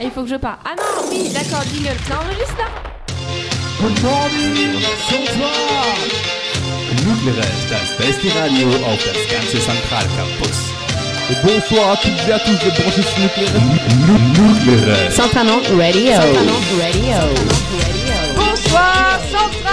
Et 0.00 0.04
il 0.04 0.10
faut 0.10 0.22
que 0.22 0.30
je 0.30 0.36
parle. 0.36 0.56
Ah 0.64 0.74
non, 0.76 1.08
oui, 1.10 1.28
d'accord, 1.28 1.62
jingle. 1.70 1.94
Ça 2.08 2.18
enregistre 2.20 2.56
là 2.56 2.64
Good 3.82 4.02
morning, 4.02 4.80
Sonntag! 5.08 6.10
Nucleares, 7.04 7.68
das 7.68 7.96
beste 7.98 8.28
Radio 8.40 8.68
auf 8.86 8.98
das 9.04 9.20
ganze 9.30 9.58
Zentralcampus. 9.60 10.72
Et 11.30 11.36
bonsoir 11.46 11.92
à 11.92 11.96
toutes 11.96 12.28
et 12.28 12.32
à 12.32 12.38
tous 12.38 12.58
de 12.64 12.70
brancher 12.80 13.02
sur 13.02 13.18
Nucléaire. 13.20 13.60
Nucleares. 14.38 15.12
Santanon 15.12 15.60
Radio. 15.76 16.12
Santanon 16.14 16.60
Radio. 16.80 17.20
Bonsoir 18.36 19.20
Central 19.30 19.70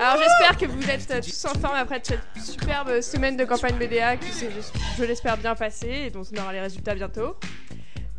Alors 0.00 0.16
j'espère 0.22 0.56
que 0.58 0.66
vous 0.86 0.92
êtes 0.92 1.10
euh, 1.10 1.20
tous 1.20 1.44
en 1.46 1.54
forme 1.58 1.74
après 1.74 2.00
cette 2.02 2.20
superbe 2.40 3.00
semaine 3.00 3.36
de 3.36 3.44
campagne 3.44 3.74
BDA 3.76 4.16
qui 4.16 4.30
s'est, 4.32 4.50
je, 4.96 5.04
l'espère, 5.04 5.36
bien 5.36 5.56
passée 5.56 6.04
et 6.06 6.10
dont 6.10 6.22
on 6.32 6.40
aura 6.40 6.52
les 6.52 6.60
résultats 6.60 6.94
bientôt. 6.94 7.36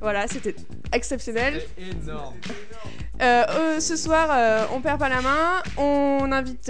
Voilà, 0.02 0.28
c'était 0.28 0.54
exceptionnel. 0.92 1.64
énorme. 1.78 2.36
Euh, 3.22 3.46
euh, 3.50 3.80
ce 3.80 3.96
soir, 3.96 4.28
euh, 4.32 4.66
on 4.74 4.82
perd 4.82 5.00
pas 5.00 5.08
la 5.08 5.22
main. 5.22 5.64
On 5.78 6.30
invite 6.32 6.70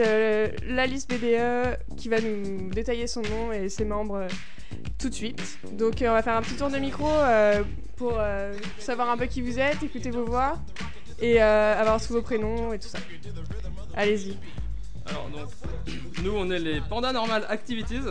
la 0.68 0.86
liste 0.86 1.10
BDE 1.10 1.80
qui 1.98 2.10
va 2.10 2.22
nous 2.22 2.70
détailler 2.70 3.08
son 3.08 3.24
nom 3.24 3.52
et 3.52 3.68
ses 3.68 3.84
membres 3.84 4.28
tout 5.00 5.10
de 5.10 5.16
suite. 5.16 5.58
Donc, 5.72 5.96
on 6.02 6.12
va 6.12 6.22
faire 6.22 6.38
un 6.38 6.42
petit 6.44 6.56
tour 6.56 6.70
de 6.70 6.78
micro 6.78 7.10
pour 7.96 8.22
savoir 8.78 9.10
un 9.10 9.18
peu 9.18 9.26
qui 9.26 9.42
vous 9.42 9.60
êtes, 9.60 9.82
écouter 9.82 10.12
vos 10.12 10.26
voix 10.26 10.60
et 11.20 11.42
avoir 11.42 12.00
tous 12.00 12.14
vos 12.14 12.22
prénoms 12.22 12.72
et 12.72 12.78
tout 12.78 12.88
ça. 12.88 13.00
Allez-y. 13.96 14.38
Alors 15.10 15.30
donc, 15.30 15.50
nous 16.24 16.34
on 16.36 16.50
est 16.52 16.60
les 16.60 16.82
Panda 16.82 17.12
Normal 17.12 17.46
Activities. 17.50 18.02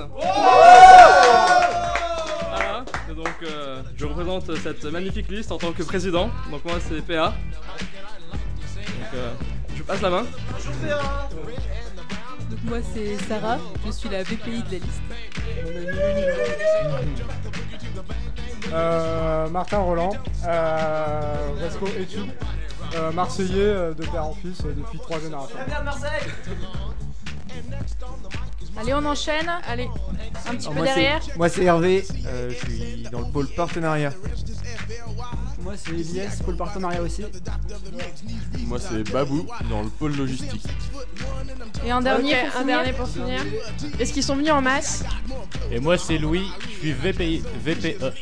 Voilà, 2.49 2.85
et 3.11 3.15
donc 3.15 3.29
euh, 3.43 3.83
je 3.97 4.07
représente 4.07 4.55
cette 4.57 4.85
magnifique 4.85 5.29
liste 5.29 5.53
en 5.53 5.59
tant 5.59 5.73
que 5.73 5.83
président. 5.83 6.31
Donc 6.51 6.65
moi 6.65 6.75
c'est 6.81 7.03
PA. 7.03 7.35
Donc 8.73 9.15
euh, 9.15 9.33
je 9.77 9.83
passe 9.83 10.01
la 10.03 10.11
main. 10.11 10.25
Donc 12.51 12.59
moi 12.65 12.79
c'est 12.95 13.17
Sarah, 13.29 13.59
je 13.85 13.91
suis 13.91 14.09
la 14.09 14.23
VPI 14.23 14.63
de 14.63 14.73
la 14.73 14.79
liste. 14.79 15.03
Euh, 18.73 19.49
Martin 19.49 19.79
Roland, 19.79 20.11
euh, 20.47 21.69
études, 22.01 22.31
euh, 22.95 23.13
Marseillais 23.13 23.55
euh, 23.59 23.95
de 23.95 24.05
père 24.05 24.25
en 24.27 24.35
fils 24.35 24.61
euh, 24.65 24.73
depuis 24.77 24.99
trois 24.99 25.19
générations. 25.21 25.57
Allez 28.79 28.95
on 28.95 29.05
enchaîne, 29.05 29.51
Allez. 29.69 29.89
un 30.49 30.55
petit 30.55 30.67
Alors, 30.69 30.73
peu 30.75 30.79
moi, 30.79 30.87
c'est- 30.87 30.95
derrière. 30.95 31.21
Moi 31.37 31.49
c'est 31.49 31.65
Hervé, 31.65 32.05
euh, 32.27 32.51
je 32.51 32.55
suis 32.71 33.03
dans 33.11 33.21
le 33.21 33.27
pôle 33.33 33.49
partenariat. 33.49 34.13
Moi 35.63 35.75
c'est 35.77 35.93
Elias 35.93 36.37
pour 36.43 36.53
le 36.53 36.59
partenariat 36.59 37.03
aussi. 37.03 37.25
Moi 38.67 38.79
c'est 38.79 39.03
Babou 39.11 39.47
dans 39.71 39.83
le 39.83 39.89
pôle 39.89 40.15
logistique. 40.17 40.63
Et 41.85 41.93
en 41.93 42.01
dernier 42.01 42.35
pour 42.37 42.47
un 42.49 42.51
finir. 42.61 42.67
dernier 42.77 42.93
pour 42.93 43.09
finir. 43.09 43.41
Est-ce 43.99 44.13
qu'ils 44.13 44.23
sont 44.23 44.37
venus 44.37 44.53
en 44.53 44.61
masse 44.63 45.03
Et 45.73 45.81
moi 45.81 45.97
c'est 45.99 46.19
Louis, 46.19 46.47
je 46.71 46.79
suis 46.79 46.93
VPI, 46.93 47.43
VPE. 47.65 48.13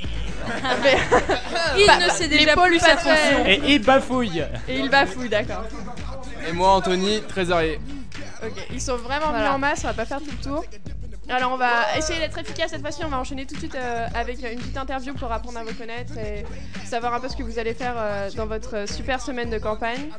Il 1.79 1.87
Bah, 1.87 1.99
ne 2.07 2.11
sait 2.11 2.29
les 2.29 2.39
déjà 2.39 2.55
pôles 2.55 2.69
plus 2.69 2.79
sa 2.79 2.97
fonction. 2.99 3.47
Et 3.47 3.61
il 3.67 3.79
bafouille 3.83 4.45
Et 4.69 4.79
ils 4.79 4.91
bafouillent, 4.91 5.31
d'accord. 5.31 5.65
Et 6.47 6.53
moi 6.53 6.73
Anthony, 6.75 7.23
trésorier. 7.27 7.81
Ok, 8.47 8.67
ils 8.73 8.81
sont 8.81 8.97
vraiment 8.97 9.27
Voilà. 9.29 9.39
venus 9.39 9.51
en 9.55 9.59
masse, 9.59 9.81
on 9.85 9.89
va 9.89 9.95
pas 9.95 10.05
faire 10.07 10.19
tout 10.21 10.31
le 10.31 10.43
tour. 10.43 10.65
Alors 11.31 11.53
on 11.53 11.57
va 11.57 11.97
essayer 11.97 12.19
d'être 12.21 12.37
efficace 12.37 12.71
cette 12.73 12.83
fois-ci, 12.83 13.03
on 13.03 13.09
va 13.09 13.19
enchaîner 13.19 13.47
tout 13.47 13.55
de 13.55 13.59
suite 13.61 13.75
euh, 13.77 14.07
avec 14.15 14.43
une 14.43 14.59
petite 14.59 14.77
interview 14.77 15.15
pour 15.15 15.33
apprendre 15.33 15.59
à 15.59 15.65
vous 15.65 15.73
connaître 15.73 16.19
et 16.19 16.45
savoir 16.85 17.15
un 17.15 17.21
peu 17.21 17.31
ce 17.31 17.37
que 17.37 17.43
vous 17.43 17.59
allez 17.59 17.73
faire 17.73 17.95
euh, 17.97 18.31
dans 18.37 18.45
votre 18.45 18.87
super 18.87 19.23
semaine 19.23 19.49
de 19.49 19.57
campagne. 19.59 20.11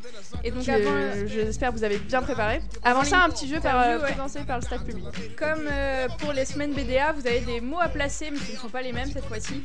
Et 0.43 0.49
donc 0.49 0.63
Je- 0.63 0.71
avant, 0.71 1.27
J'espère 1.27 1.69
que 1.71 1.77
vous 1.77 1.83
avez 1.83 1.99
bien 1.99 2.23
préparé. 2.23 2.59
Avant 2.83 3.03
ça, 3.03 3.19
un 3.23 3.29
petit 3.29 3.47
jeu 3.47 3.59
par, 3.59 3.79
euh, 3.81 3.99
ouais. 3.99 4.13
présenté 4.13 4.39
par 4.45 4.57
le 4.57 4.63
staff 4.63 4.83
public. 4.83 5.05
comme 5.37 5.67
euh, 5.71 6.07
pour 6.17 6.33
les 6.33 6.45
semaines 6.45 6.73
BDA, 6.73 7.11
vous 7.11 7.27
avez 7.27 7.41
des 7.41 7.61
mots 7.61 7.79
à 7.81 7.87
placer, 7.87 8.31
mais 8.31 8.39
ce 8.39 8.53
ne 8.53 8.57
sont 8.57 8.69
pas 8.69 8.81
les 8.81 8.91
mêmes 8.91 9.11
cette 9.11 9.25
fois-ci. 9.25 9.61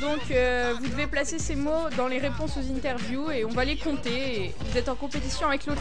Donc 0.00 0.30
euh, 0.30 0.74
vous 0.80 0.88
devez 0.88 1.06
placer 1.06 1.38
ces 1.38 1.54
mots 1.54 1.90
dans 1.96 2.08
les 2.08 2.18
réponses 2.18 2.56
aux 2.56 2.74
interviews 2.74 3.30
et 3.30 3.44
on 3.44 3.50
va 3.50 3.64
les 3.64 3.76
compter. 3.76 4.44
Et 4.44 4.54
vous 4.60 4.78
êtes 4.78 4.88
en 4.88 4.94
compétition 4.94 5.46
avec 5.48 5.66
l'autre. 5.66 5.80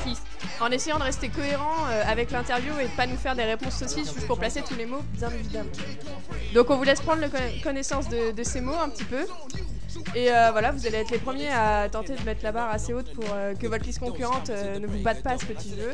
En 0.59 0.69
essayant 0.71 0.97
de 0.97 1.03
rester 1.03 1.29
cohérent 1.29 1.87
euh, 1.89 2.03
avec 2.07 2.31
l'interview 2.31 2.73
et 2.79 2.85
de 2.85 2.95
pas 2.95 3.07
nous 3.07 3.17
faire 3.17 3.35
des 3.35 3.43
réponses 3.43 3.75
saucisses 3.75 4.13
juste 4.13 4.27
pour 4.27 4.39
placer 4.39 4.61
tous 4.61 4.75
les 4.75 4.85
mots, 4.85 5.03
bien 5.13 5.29
évidemment. 5.31 5.69
Donc 6.53 6.69
on 6.69 6.77
vous 6.77 6.83
laisse 6.83 7.01
prendre 7.01 7.21
connaissance 7.63 8.09
de 8.09 8.43
ces 8.43 8.61
mots 8.61 8.75
un 8.81 8.89
petit 8.89 9.03
peu. 9.03 9.25
Et 10.15 10.31
euh, 10.31 10.49
voilà, 10.51 10.71
vous 10.71 10.85
allez 10.87 10.97
être 10.97 11.11
les 11.11 11.17
premiers 11.17 11.49
à 11.49 11.87
tenter 11.89 12.15
de 12.15 12.23
mettre 12.23 12.43
la 12.43 12.51
barre 12.51 12.69
assez 12.69 12.93
haute 12.93 13.11
pour 13.13 13.25
euh, 13.33 13.53
que 13.55 13.67
votre 13.67 13.85
liste 13.85 13.99
concurrente 13.99 14.49
euh, 14.49 14.79
ne 14.79 14.87
vous 14.87 14.99
batte 14.99 15.21
pas 15.23 15.31
à 15.31 15.37
ce 15.37 15.45
petit 15.45 15.69
jeu. 15.69 15.93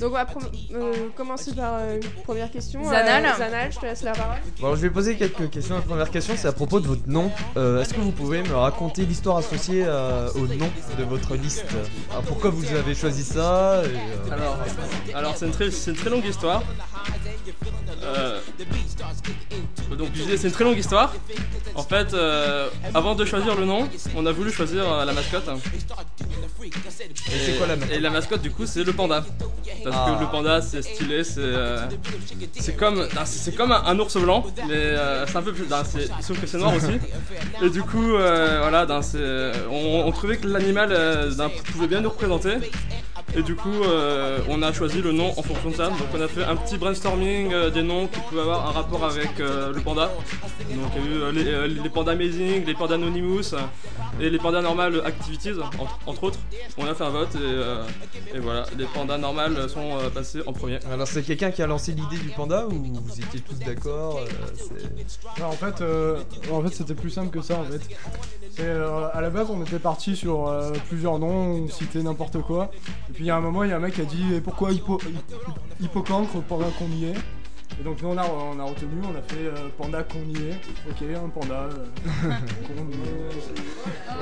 Donc 0.00 0.10
on 0.10 0.14
va 0.14 0.26
euh, 0.74 0.92
commencer 1.16 1.54
par 1.54 1.74
euh, 1.80 1.96
une 1.96 2.22
première 2.22 2.50
question. 2.50 2.82
Zanal. 2.84 3.24
Euh, 3.26 3.36
Zanal, 3.38 3.72
je 3.72 3.78
te 3.78 3.86
laisse 3.86 4.02
la 4.02 4.12
parole. 4.12 4.36
Bon, 4.60 4.74
je 4.74 4.80
vais 4.80 4.90
poser 4.90 5.16
quelques 5.16 5.50
questions. 5.50 5.76
La 5.76 5.82
première 5.82 6.10
question 6.10 6.34
c'est 6.36 6.48
à 6.48 6.52
propos 6.52 6.80
de 6.80 6.86
votre 6.86 7.08
nom. 7.08 7.30
Euh, 7.56 7.80
Est-ce 7.82 7.94
que 7.94 8.00
vous 8.00 8.12
pouvez 8.12 8.42
me 8.42 8.54
raconter 8.54 9.04
l'histoire 9.04 9.38
associée 9.38 9.84
euh, 9.86 10.28
au 10.34 10.46
nom 10.46 10.70
de 10.98 11.04
votre 11.04 11.34
liste? 11.36 11.64
Alors, 12.10 12.22
Pourquoi 12.24 12.50
vous 12.50 12.74
avez 12.74 12.94
choisi 12.94 13.24
ça? 13.24 13.82
Et, 13.84 13.88
euh, 13.88 14.32
Alors, 14.32 14.58
alors 15.14 15.36
c'est 15.36 15.46
une, 15.46 15.52
très- 15.52 15.70
c'est 15.70 15.90
une 15.90 15.96
très 15.96 16.10
longue 16.10 16.24
histoire. 16.24 16.62
Euh, 18.02 18.38
donc 19.96 20.08
je 20.14 20.22
disais, 20.22 20.36
c'est 20.36 20.48
une 20.48 20.52
très 20.52 20.64
longue 20.64 20.78
histoire. 20.78 21.12
En 21.74 21.82
fait, 21.82 22.12
euh, 22.14 22.68
avant 22.94 23.14
de 23.14 23.24
choisir 23.24 23.54
le 23.56 23.64
nom, 23.64 23.88
on 24.16 24.26
a 24.26 24.32
voulu 24.32 24.50
choisir 24.52 24.90
euh, 24.90 25.04
la 25.04 25.12
mascotte. 25.12 25.48
Et 26.60 26.70
c'est 27.38 27.56
quoi 27.58 27.66
la 27.66 27.76
mascotte 27.76 27.96
Et 27.96 28.00
la 28.00 28.10
mascotte 28.10 28.42
du 28.42 28.50
coup 28.50 28.66
c'est 28.66 28.84
le 28.84 28.92
panda. 28.92 29.24
Parce 29.84 29.96
Ah. 29.98 30.14
que 30.16 30.24
le 30.24 30.30
panda 30.30 30.60
c'est 30.60 30.82
stylé, 30.82 31.22
c'est 31.24 31.38
euh, 31.38 31.78
c'est 32.58 32.76
comme 32.76 32.96
non, 33.00 33.06
c'est 33.24 33.54
comme 33.54 33.72
un, 33.72 33.82
un 33.84 33.98
ours 33.98 34.16
blanc, 34.16 34.44
mais 34.68 34.94
c'est 35.26 35.36
un 35.36 35.42
peu 35.42 35.52
plus 35.52 35.66
c'est- 35.84 36.08
sauf 36.22 36.40
que 36.40 36.46
c'est 36.46 36.58
noir 36.58 36.74
aussi. 36.74 36.98
Et 37.62 37.70
du 37.70 37.82
coup 37.82 38.08
voilà, 38.12 38.86
c'est- 39.02 39.52
on, 39.70 40.04
on 40.06 40.12
trouvait 40.12 40.36
que 40.38 40.46
l'animal 40.48 40.90
non, 41.36 41.50
pouvait 41.72 41.86
bien 41.88 42.00
nous 42.00 42.10
représenter. 42.10 42.54
Et 43.36 43.42
du 43.42 43.54
coup, 43.54 43.82
euh, 43.84 44.38
on 44.48 44.62
a 44.62 44.72
choisi 44.72 45.00
le 45.02 45.12
nom 45.12 45.30
en 45.36 45.42
fonction 45.42 45.70
de 45.70 45.74
ça. 45.74 45.88
Donc, 45.88 46.08
on 46.14 46.20
a 46.20 46.28
fait 46.28 46.44
un 46.44 46.56
petit 46.56 46.78
brainstorming 46.78 47.52
euh, 47.52 47.70
des 47.70 47.82
noms 47.82 48.06
qui 48.06 48.20
pouvaient 48.20 48.40
avoir 48.40 48.68
un 48.68 48.72
rapport 48.72 49.04
avec 49.04 49.38
euh, 49.40 49.72
le 49.72 49.80
panda. 49.80 50.10
Donc, 50.70 50.92
il 50.96 51.02
y 51.02 51.06
a 51.06 51.10
eu 51.10 51.22
euh, 51.22 51.32
les, 51.32 51.46
euh, 51.46 51.66
les 51.66 51.90
pandas 51.90 52.12
amazing, 52.12 52.64
les 52.64 52.74
pandas 52.74 52.94
anonymous 52.94 53.54
et 54.20 54.30
les 54.30 54.38
pandas 54.38 54.62
normal 54.62 55.02
activities, 55.04 55.52
entre, 55.78 55.98
entre 56.06 56.24
autres. 56.24 56.38
On 56.76 56.86
a 56.86 56.94
fait 56.94 57.04
un 57.04 57.10
vote 57.10 57.34
et, 57.34 57.38
euh, 57.40 57.82
et 58.34 58.38
voilà, 58.38 58.64
les 58.76 58.86
pandas 58.86 59.18
normales 59.18 59.68
sont 59.68 59.96
euh, 59.98 60.08
passés 60.10 60.40
en 60.46 60.52
premier. 60.52 60.78
Alors 60.90 61.06
c'est 61.06 61.22
quelqu'un 61.22 61.50
qui 61.50 61.62
a 61.62 61.66
lancé 61.66 61.92
l'idée 61.92 62.16
du 62.22 62.30
panda 62.30 62.66
ou 62.66 62.70
vous 62.70 63.20
étiez 63.20 63.40
tous 63.40 63.58
d'accord 63.64 64.20
euh, 64.20 65.44
en 65.44 65.52
fait, 65.52 65.80
euh, 65.80 66.18
en 66.50 66.62
fait 66.62 66.74
c'était 66.74 66.94
plus 66.94 67.10
simple 67.10 67.30
que 67.30 67.42
ça 67.42 67.58
en 67.58 67.64
fait. 67.64 67.80
Euh, 68.60 69.08
à 69.12 69.20
la 69.20 69.30
base 69.30 69.48
on 69.50 69.62
était 69.62 69.78
parti 69.78 70.16
sur 70.16 70.48
euh, 70.48 70.72
plusieurs 70.88 71.18
noms, 71.18 71.64
on 71.64 71.68
citait 71.68 72.02
n'importe 72.02 72.40
quoi. 72.42 72.70
Et 73.10 73.12
puis 73.18 73.24
il 73.24 73.26
y 73.26 73.30
a 73.32 73.36
un 73.36 73.40
moment 73.40 73.64
il 73.64 73.70
y 73.70 73.72
a 73.72 73.76
un 73.76 73.80
mec 73.80 73.94
qui 73.94 74.00
a 74.00 74.04
dit 74.04 74.40
pourquoi 74.44 74.70
hippo, 74.70 75.00
hi- 75.04 75.84
hippocancre 75.84 76.40
pendant 76.48 76.70
qu'on 76.70 76.86
y 76.86 77.06
est 77.06 77.14
Et 77.80 77.82
donc 77.82 78.00
nous 78.00 78.10
on 78.10 78.16
a, 78.16 78.22
on 78.24 78.60
a 78.60 78.62
retenu, 78.62 79.02
on 79.02 79.18
a 79.18 79.22
fait 79.22 79.44
euh, 79.46 79.68
panda 79.76 80.04
qu'on 80.04 80.20
y 80.28 80.36
est. 80.50 80.60
Ok, 80.88 81.02
un 81.24 81.28
panda 81.28 81.54
euh, 81.54 81.70
qu'on 82.68 82.88
y 82.90 82.94
est. 82.94 83.52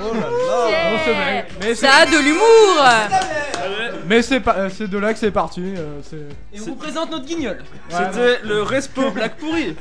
Oh 0.02 0.14
là 0.14 0.20
là 0.20 0.92
On 0.94 0.98
se 1.04 1.10
blague. 1.14 1.44
Mais 1.60 1.74
Ça 1.74 1.90
a 1.92 2.06
de 2.06 2.16
l'humour 2.24 4.02
Mais 4.06 4.22
c'est 4.22 4.40
pas, 4.40 4.56
euh, 4.56 4.70
c'est 4.70 4.88
de 4.88 4.96
là 4.96 5.12
que 5.12 5.18
c'est 5.18 5.30
parti. 5.30 5.60
euh, 5.76 6.00
c'est 6.02 6.16
Et 6.56 6.60
on 6.62 6.64
vous 6.64 6.76
présente 6.76 7.10
notre 7.10 7.26
guignol. 7.26 7.58
C'était 7.90 8.40
le 8.44 8.62
Respo 8.62 9.10
Black 9.10 9.36
Pourri. 9.36 9.76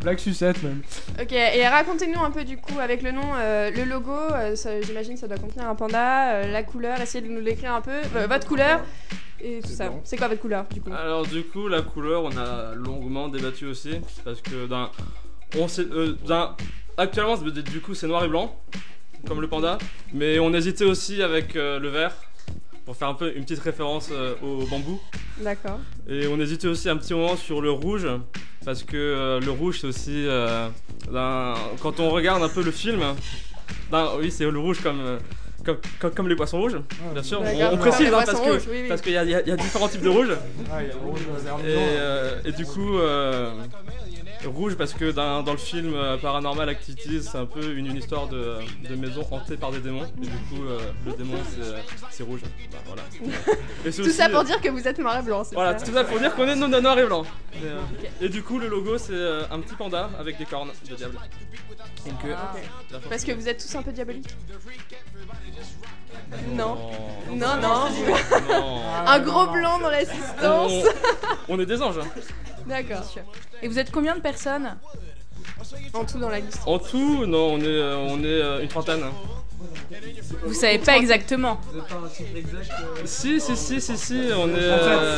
Blague 0.00 0.18
sucette 0.18 0.62
même. 0.62 0.82
Ok, 1.20 1.32
et 1.32 1.66
racontez-nous 1.68 2.20
un 2.20 2.30
peu 2.30 2.44
du 2.44 2.56
coup 2.56 2.78
avec 2.78 3.02
le 3.02 3.10
nom, 3.12 3.22
euh, 3.36 3.70
le 3.70 3.84
logo, 3.84 4.12
euh, 4.12 4.54
ça- 4.56 4.80
j'imagine 4.80 5.16
ça 5.16 5.26
doit 5.28 5.38
contenir 5.38 5.68
un 5.68 5.74
panda, 5.74 6.34
euh, 6.34 6.52
la 6.52 6.62
couleur, 6.62 7.00
essayez 7.00 7.26
de 7.26 7.32
nous 7.32 7.40
l'écrire 7.40 7.74
un 7.74 7.80
peu, 7.80 7.90
euh, 8.16 8.26
votre 8.28 8.46
couleur 8.46 8.84
et 9.40 9.60
tout 9.60 9.68
C'est 9.68 9.74
ça. 9.74 9.88
blanc. 9.88 10.00
C'est 10.04 10.16
quoi 10.16 10.28
votre 10.28 10.40
couleur 10.40 10.66
du 10.72 10.80
coup? 10.80 10.90
Alors 10.92 11.26
du 11.26 11.42
coup 11.44 11.68
la 11.68 11.82
couleur 11.82 12.24
on 12.24 12.36
a 12.36 12.74
longuement 12.74 13.28
débattu 13.28 13.66
aussi 13.66 14.00
parce 14.24 14.40
que 14.40 14.66
d'un 14.66 14.90
on 15.56 15.66
sait 15.68 15.86
euh, 15.90 16.16
d'un 16.26 16.54
actuellement 16.96 17.36
c'est- 17.36 17.62
du 17.70 17.80
coup 17.80 17.94
c'est 17.94 18.06
noir 18.08 18.24
et 18.24 18.28
blanc 18.28 18.54
comme 19.26 19.40
le 19.40 19.48
panda 19.48 19.78
mais 20.12 20.38
on 20.38 20.52
hésitait 20.54 20.84
aussi 20.84 21.22
avec 21.22 21.56
euh, 21.56 21.78
le 21.78 21.88
vert 21.88 22.14
pour 22.84 22.96
faire 22.96 23.08
un 23.08 23.14
peu 23.14 23.32
une 23.36 23.44
petite 23.44 23.60
référence 23.60 24.08
euh, 24.12 24.34
au 24.42 24.64
bambou 24.66 25.00
D'accord. 25.38 25.78
et 26.08 26.26
on 26.26 26.38
hésitait 26.40 26.66
aussi 26.68 26.88
un 26.88 26.96
petit 26.96 27.14
moment 27.14 27.36
sur 27.36 27.60
le 27.60 27.70
rouge 27.70 28.06
parce 28.68 28.82
que 28.82 28.98
euh, 28.98 29.40
le 29.40 29.50
rouge 29.50 29.78
c'est 29.80 29.86
aussi 29.86 30.26
euh, 30.26 30.68
quand 31.80 32.00
on 32.00 32.10
regarde 32.10 32.42
un 32.42 32.50
peu 32.50 32.62
le 32.62 32.70
film 32.70 33.00
oui 34.18 34.30
c'est 34.30 34.44
le 34.44 34.58
rouge 34.58 34.80
comme 34.82 35.00
euh, 35.00 35.18
comme, 35.64 35.78
comme, 35.98 36.10
comme 36.12 36.28
les 36.28 36.36
poissons 36.36 36.60
rouges, 36.60 36.78
bien 37.12 37.22
sûr. 37.22 37.42
On, 37.42 37.74
on 37.74 37.76
précise 37.78 38.06
hein, 38.08 38.22
parce 38.24 38.38
rouges, 38.40 38.62
oui, 38.70 38.78
oui. 38.82 38.88
qu'il 39.02 39.12
y, 39.12 39.18
a- 39.18 39.24
y 39.24 39.34
y 39.46 39.50
différents 39.56 39.88
types 39.88 40.00
de 40.02 40.08
rouge. 40.08 40.28
Ah, 40.70 40.82
il 40.82 40.88
y 40.88 40.90
a 40.90 40.94
rouge, 40.94 41.20
Et, 41.60 41.64
euh, 41.66 42.40
et 42.46 42.52
du 42.52 42.64
coup, 42.64 42.96
euh, 42.96 43.50
Rouge 44.46 44.76
parce 44.76 44.92
que 44.94 45.10
dans, 45.10 45.42
dans 45.42 45.52
le 45.52 45.58
film 45.58 45.94
euh, 45.94 46.16
Paranormal 46.16 46.68
Activities, 46.68 47.22
c'est 47.24 47.38
un 47.38 47.44
peu 47.46 47.74
une, 47.74 47.86
une 47.86 47.96
histoire 47.96 48.28
de, 48.28 48.54
de 48.88 48.94
maison 48.94 49.26
hantée 49.30 49.56
par 49.56 49.72
des 49.72 49.80
démons. 49.80 50.04
Et 50.22 50.26
du 50.26 50.28
coup, 50.28 50.64
euh, 50.64 50.78
le 51.06 51.12
démon 51.12 51.36
c'est 51.50 51.74
c'est 52.10 52.22
rouge. 52.22 52.40
Bah, 52.70 52.78
voilà. 52.86 53.02
Et 53.84 53.90
Tout 53.90 54.00
aussi, 54.02 54.12
ça 54.12 54.28
pour 54.28 54.40
euh, 54.40 54.44
dire 54.44 54.60
que 54.60 54.68
vous 54.68 54.86
êtes 54.86 54.98
noir 54.98 55.18
et 55.18 55.22
blanc, 55.22 55.42
Voilà, 55.52 55.76
ça 55.78 55.84
tout 55.86 55.92
ça 55.92 56.04
pour 56.04 56.18
dire 56.18 56.34
qu'on 56.34 56.46
est 56.46 56.54
non 56.54 56.68
noir 56.68 56.98
et 56.98 57.04
blanc. 57.06 57.24
Et, 57.54 57.66
euh, 57.66 57.80
et 58.20 58.28
du 58.28 58.42
coup, 58.42 58.58
le 58.58 58.68
logo 58.68 58.96
c'est 58.98 59.12
euh, 59.12 59.42
un 59.50 59.58
petit 59.60 59.74
panda 59.74 60.10
avec 60.18 60.38
des 60.38 60.44
cornes 60.44 60.70
de 60.88 60.94
diable. 60.94 61.18
Donc, 62.06 62.24
euh, 62.24 62.34
Ah, 62.36 62.54
Parce 63.08 63.24
que 63.24 63.32
vous 63.32 63.48
êtes 63.48 63.58
tous 63.60 63.74
un 63.76 63.82
peu 63.82 63.90
diaboliques 63.92 64.28
Non. 66.54 66.76
Non. 67.30 67.36
Non, 67.36 67.56
non. 67.60 67.90
Non. 68.48 68.82
Un 69.06 69.18
gros 69.20 69.46
blanc 69.48 69.78
dans 69.80 69.90
l'assistance. 69.90 70.72
On, 71.48 71.54
on 71.56 71.60
est 71.60 71.66
des 71.66 71.82
anges. 71.82 71.98
hein. 72.70 72.82
D'accord. 72.82 73.04
Et 73.62 73.68
vous 73.68 73.78
êtes 73.78 73.90
combien 73.90 74.14
de 74.16 74.20
personnes 74.20 74.76
En 75.94 76.04
tout 76.04 76.18
dans 76.18 76.28
la 76.28 76.40
liste? 76.40 76.60
En 76.66 76.78
tout, 76.78 77.26
non, 77.26 77.54
on 77.54 77.60
est, 77.60 77.64
euh, 77.66 77.96
on 77.96 78.18
est 78.22 78.26
euh, 78.26 78.60
une 78.62 78.68
trentaine. 78.68 79.02
Vous 80.44 80.54
savez 80.54 80.78
pas 80.78 80.96
exactement. 80.96 81.60
Si, 83.04 83.40
si, 83.40 83.56
si, 83.56 83.80
si, 83.80 83.96
si, 83.98 84.20
on 84.36 84.48
est. 84.50 84.52
euh, 84.58 85.16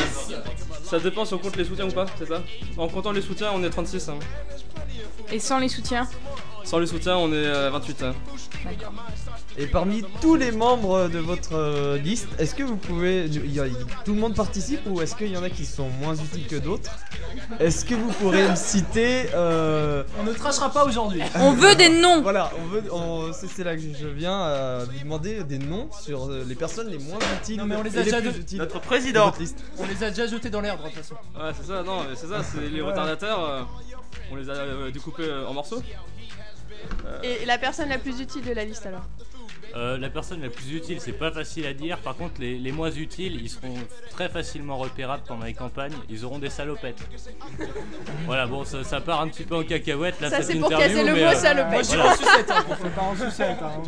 ça 0.84 0.98
dépend 0.98 1.24
si 1.24 1.34
on 1.34 1.38
compte 1.38 1.56
les 1.56 1.64
soutiens 1.64 1.86
ou 1.88 1.92
pas, 1.92 2.06
c'est 2.18 2.26
ça? 2.26 2.42
En 2.78 2.88
comptant 2.88 3.12
les 3.12 3.20
soutiens, 3.22 3.50
on 3.54 3.62
est 3.62 3.70
36. 3.70 4.08
hein. 4.08 4.18
Et 5.30 5.38
sans 5.38 5.58
les 5.58 5.68
soutiens? 5.68 6.08
Sans 6.64 6.78
les 6.78 6.86
soutiens, 6.86 7.16
on 7.16 7.28
est 7.32 7.36
euh, 7.46 7.70
28. 7.70 8.02
hein. 8.02 8.14
D'accord. 8.64 8.92
Et 9.58 9.66
parmi 9.66 10.04
tous 10.20 10.36
les 10.36 10.52
membres 10.52 11.08
de 11.08 11.18
votre 11.18 11.54
euh, 11.54 11.98
liste, 11.98 12.28
est-ce 12.38 12.54
que 12.54 12.62
vous 12.62 12.76
pouvez. 12.76 13.26
il 13.26 13.52
y 13.52 13.60
a- 13.60 13.64
tout 14.04 14.14
le 14.14 14.20
monde 14.20 14.34
participe 14.34 14.80
ou 14.86 15.00
est-ce 15.02 15.14
qu'il 15.16 15.26
y 15.28 15.36
en 15.36 15.42
a 15.42 15.50
qui 15.50 15.66
sont 15.66 15.88
moins 16.00 16.14
utiles 16.14 16.46
que 16.46 16.56
d'autres? 16.56 16.90
Est-ce 17.58 17.84
que 17.84 17.94
vous 17.94 18.10
pourrez 18.12 18.48
me 18.48 18.54
citer. 18.54 19.24
euh, 19.34 20.04
On 20.20 20.22
ne 20.22 20.32
trachera 20.32 20.70
pas 20.72 20.84
aujourd'hui. 20.84 21.20
On 21.34 21.52
veut 21.52 21.74
des 21.74 21.88
noms 21.88 22.22
Voilà, 22.22 22.50
on 22.62 22.66
veut, 22.68 22.82
on- 22.92 23.32
c'est 23.32 23.48
c'est 23.48 23.64
là 23.64 23.74
que 23.76 23.82
je 23.82 24.06
viens 24.06 24.40
euh, 24.40 24.86
vous 24.90 24.98
demander 25.00 25.42
des 25.44 25.58
noms 25.58 25.88
sur 26.00 26.30
euh, 26.30 26.44
les 26.46 26.54
personnes 26.54 26.88
les 26.88 26.98
moins 26.98 27.18
utiles 27.42 27.58
Non, 27.58 27.66
mais 27.66 27.76
on 27.76 27.82
les 27.82 27.98
a 27.98 28.02
déjà 28.04 28.20
plus 28.20 28.32
de- 28.32 28.38
utiles 28.38 28.58
Notre 28.58 28.78
de 28.80 28.84
président. 28.84 29.32
liste. 29.38 29.58
On 29.78 29.86
les 29.86 30.02
a 30.04 30.10
déjà 30.10 30.26
jetés 30.26 30.48
dans 30.50 30.60
l'air 30.60 30.78
de 30.78 30.84
toute 30.84 30.92
façon. 30.94 31.14
Ouais, 31.34 31.50
c'est 31.60 31.66
ça, 31.66 31.82
non, 31.82 32.04
mais 32.08 32.14
c'est 32.16 32.28
ça, 32.28 32.42
c'est 32.44 32.68
les 32.68 32.80
retardataires, 32.80 33.40
euh, 33.40 33.62
on 34.30 34.36
les 34.36 34.48
a 34.48 34.52
euh, 34.54 34.90
découpés 34.92 35.24
euh, 35.24 35.46
en 35.48 35.52
morceaux. 35.54 35.82
Euh, 37.06 37.18
Et 37.22 37.44
la 37.44 37.58
personne 37.58 37.88
la 37.90 37.98
plus 37.98 38.20
utile 38.20 38.42
de 38.42 38.52
la 38.52 38.64
liste 38.64 38.86
alors? 38.86 39.02
Euh, 39.76 39.98
la 39.98 40.10
personne 40.10 40.42
la 40.42 40.48
plus 40.50 40.72
utile, 40.74 41.00
c'est 41.00 41.12
pas 41.12 41.30
facile 41.30 41.64
à 41.66 41.72
dire. 41.72 41.98
Par 41.98 42.16
contre, 42.16 42.40
les, 42.40 42.58
les 42.58 42.72
moins 42.72 42.90
utiles, 42.90 43.40
ils 43.40 43.48
seront 43.48 43.74
très 44.10 44.28
facilement 44.28 44.76
repérables 44.78 45.22
pendant 45.26 45.44
les 45.44 45.54
campagnes. 45.54 45.92
Ils 46.08 46.24
auront 46.24 46.38
des 46.40 46.50
salopettes. 46.50 46.98
voilà, 48.26 48.46
bon, 48.46 48.64
ça, 48.64 48.82
ça 48.82 49.00
part 49.00 49.20
un 49.20 49.28
petit 49.28 49.44
peu 49.44 49.54
en 49.56 49.62
cacahuète 49.62 50.20
là. 50.20 50.28
Ça, 50.30 50.42
c'est 50.42 50.56
pour 50.56 50.70
casser 50.70 51.04
le 51.04 51.12
mot 51.12 51.18
euh, 51.18 51.34
salopette. 51.34 51.70
Moi 51.72 51.82
je 51.82 51.86
suis 51.88 51.96
Voilà. 51.96 52.12
en 52.12 52.16
sucette. 52.16 52.50
hein. 52.50 52.64
C'est 52.82 52.94
pas 52.94 53.02
en 53.02 53.16
sucette. 53.16 53.58
Hein. 53.62 53.82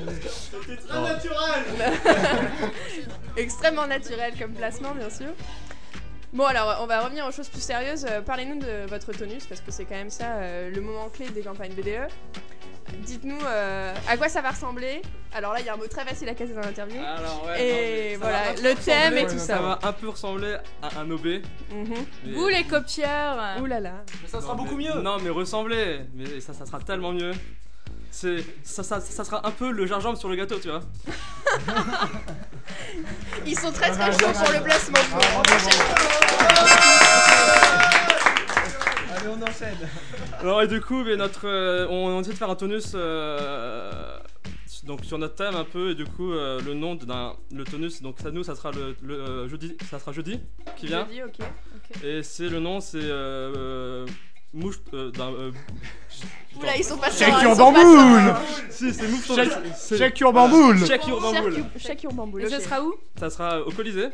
Extrêmement 3.37 3.87
naturel 3.87 4.35
comme 4.39 4.53
placement, 4.53 4.95
bien 4.95 5.11
sûr. 5.11 5.29
Bon, 6.33 6.45
alors, 6.47 6.79
on 6.83 6.87
va 6.87 7.01
revenir 7.01 7.27
aux 7.27 7.33
choses 7.33 7.49
plus 7.49 7.61
sérieuses. 7.63 8.07
Euh, 8.09 8.21
Parlez-nous 8.23 8.59
de 8.61 8.87
votre 8.89 9.13
tonus, 9.13 9.45
parce 9.47 9.61
que 9.61 9.71
c'est 9.71 9.85
quand 9.85 9.95
même 9.97 10.11
ça 10.11 10.37
euh, 10.37 10.71
le 10.71 10.81
moment 10.81 11.09
clé 11.11 11.29
des 11.29 11.43
campagnes 11.43 11.73
BDE. 11.73 12.09
Dites-nous 13.01 13.39
euh, 13.45 13.95
à 14.09 14.17
quoi 14.17 14.29
ça 14.29 14.41
va 14.43 14.51
ressembler. 14.51 15.03
Alors 15.35 15.55
là, 15.55 15.61
il 15.61 15.67
y 15.67 15.69
a 15.69 15.75
un 15.75 15.77
mot 15.77 15.87
très 15.87 16.05
facile 16.05 16.29
à 16.29 16.35
casser 16.35 16.53
dans 16.53 16.61
l'interview. 16.61 17.01
Alors, 17.01 17.45
ouais, 17.47 17.67
Et 17.67 18.13
non, 18.15 18.21
voilà, 18.21 18.53
le 18.55 18.75
thème 18.75 19.17
et 19.17 19.23
tout 19.27 19.39
Ça 19.39 19.57
ça. 19.57 19.61
va 19.61 19.79
un 19.83 19.93
peu 19.93 20.09
ressembler 20.11 20.57
à 20.83 21.01
un 21.01 21.11
OB. 21.11 21.25
Mais- 21.25 21.43
Vous 22.33 22.49
les 22.49 22.65
copieurs 22.65 23.39
Ouh 23.61 23.67
là 23.67 23.81
là. 23.81 23.93
Mais 24.23 24.29
ça 24.29 24.41
sera 24.41 24.55
Non, 24.55 24.63
beaucoup 24.63 24.77
mais- 24.77 24.85
mieux. 24.95 25.01
Non, 25.01 25.19
mais 25.23 25.31
ressembler, 25.31 26.01
mais 26.15 26.41
ça, 26.41 26.53
ça 26.53 26.67
sera 26.67 26.79
tellement 26.81 27.13
mieux. 27.13 27.33
C'est, 28.11 28.45
ça, 28.63 28.83
ça, 28.83 29.01
ça 29.01 29.25
sera 29.25 29.47
un 29.47 29.51
peu 29.51 29.71
le 29.71 29.87
gingembre 29.87 30.19
sur 30.19 30.29
le 30.29 30.37
gâteau, 30.37 30.59
tu 30.61 30.69
vois. 30.69 30.83
Ils 33.47 33.59
sont 33.59 33.73
très 33.73 33.91
très 33.91 34.13
chauds 34.13 34.33
pour 34.33 34.53
le 34.53 34.63
placement. 34.63 34.99
Allez, 34.99 36.22
enchaîne. 39.63 39.89
Alors 40.41 40.63
et 40.63 40.69
du 40.69 40.81
coup, 40.81 41.03
mais 41.05 41.17
notre, 41.17 41.47
euh, 41.47 41.87
on, 41.89 42.09
on 42.09 42.21
essaie 42.21 42.31
de 42.33 42.37
faire 42.37 42.51
un 42.51 42.55
tonus 42.57 42.93
euh, 42.95 44.19
donc 44.85 45.05
sur 45.05 45.17
notre 45.19 45.35
thème 45.37 45.55
un 45.55 45.65
peu 45.65 45.91
et 45.91 45.95
du 45.95 46.05
coup 46.05 46.33
euh, 46.33 46.61
le 46.65 46.75
nom 46.75 46.95
d'un 46.97 47.35
le 47.53 47.63
tonus 47.65 48.03
donc 48.03 48.17
ça 48.21 48.31
nous 48.33 48.43
ça 48.43 48.57
sera 48.57 48.73
le, 48.73 48.97
le, 49.03 49.15
euh, 49.15 49.49
jeudi 49.49 49.77
ça 49.89 50.01
sera 50.01 50.11
jeudi 50.11 50.41
qui 50.77 50.87
vient 50.89 51.07
Jeudi, 51.07 51.23
ok. 51.23 51.35
ok. 51.37 52.05
et 52.05 52.23
c'est 52.25 52.49
le 52.49 52.59
nom 52.59 52.81
c'est 52.81 52.99
euh, 53.01 53.53
euh, 53.57 54.07
mouche 54.53 54.81
euh, 54.93 55.13
d'un 55.13 55.31
euh, 55.33 55.53
Oula, 56.61 56.77
ils 56.77 56.83
sont 56.85 56.97
pas 56.99 57.11
Check 57.13 57.29
sur- 57.29 57.43
your 57.45 57.57
bamboule. 57.57 58.35
si 58.71 58.93
c'est 58.93 59.07
mouche 59.09 59.29
Check- 59.29 59.53
c'est- 59.77 59.99
check 59.99 60.19
your 60.19 60.33
voilà. 60.33 60.49
bamboule. 60.49 60.85
check 60.87 61.07
your 61.07 61.21
bamboule 61.21 61.55
Check- 61.55 61.79
Check 61.79 62.03
your 62.03 62.13
bamboule. 62.13 62.43
Et 62.43 62.49
ça 62.51 62.57
ok. 62.57 62.63
sera 62.63 62.83
où? 62.83 62.95
Ça 63.21 63.31
sera 63.31 63.61
au 63.63 63.71
Colisée 63.71 64.09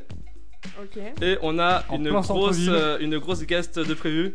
Ok. 0.83 0.99
et 1.23 1.39
on 1.41 1.59
a 1.59 1.83
En 1.89 1.97
une 1.97 2.03
plein 2.03 2.13
grosse 2.13 2.27
centre-ville. 2.27 2.71
euh, 2.75 2.99
une 3.01 3.19
grosse 3.19 3.43
guest 3.47 3.79
de 3.79 3.95
prévu 3.95 4.35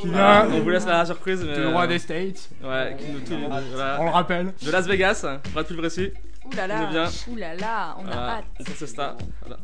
Qui 0.00 0.08
vient 0.08 0.46
on 0.50 0.60
vous 0.60 0.70
laisse 0.70 0.86
la 0.86 1.04
surprise 1.04 1.44
mais 1.44 1.54
du 1.54 1.66
roi 1.66 1.84
euh, 1.84 1.86
des 1.86 1.98
States. 1.98 2.48
ouais 2.64 2.96
qui 2.98 3.06
nous 3.12 3.20
tout- 3.20 3.34
voilà. 3.72 3.98
On 4.00 4.04
le 4.04 4.10
rappelle. 4.10 4.52
de 4.62 4.70
Las 4.70 4.86
Vegas 4.86 5.24
pour 5.52 5.60
être 5.60 5.66
plus 5.68 5.76
précis 5.76 6.12
Ouh 6.46 6.56
là 6.56 6.66
là. 6.66 7.08
Ouh 7.28 7.36
là 7.36 7.54
là, 7.54 7.96
on 7.98 8.02
a 8.06 8.10
Voilà, 8.12 8.32
hâte. 8.38 8.44
ça, 8.66 8.72
c'est 8.76 8.86
ça. 8.86 9.16
Voilà. 9.42 9.58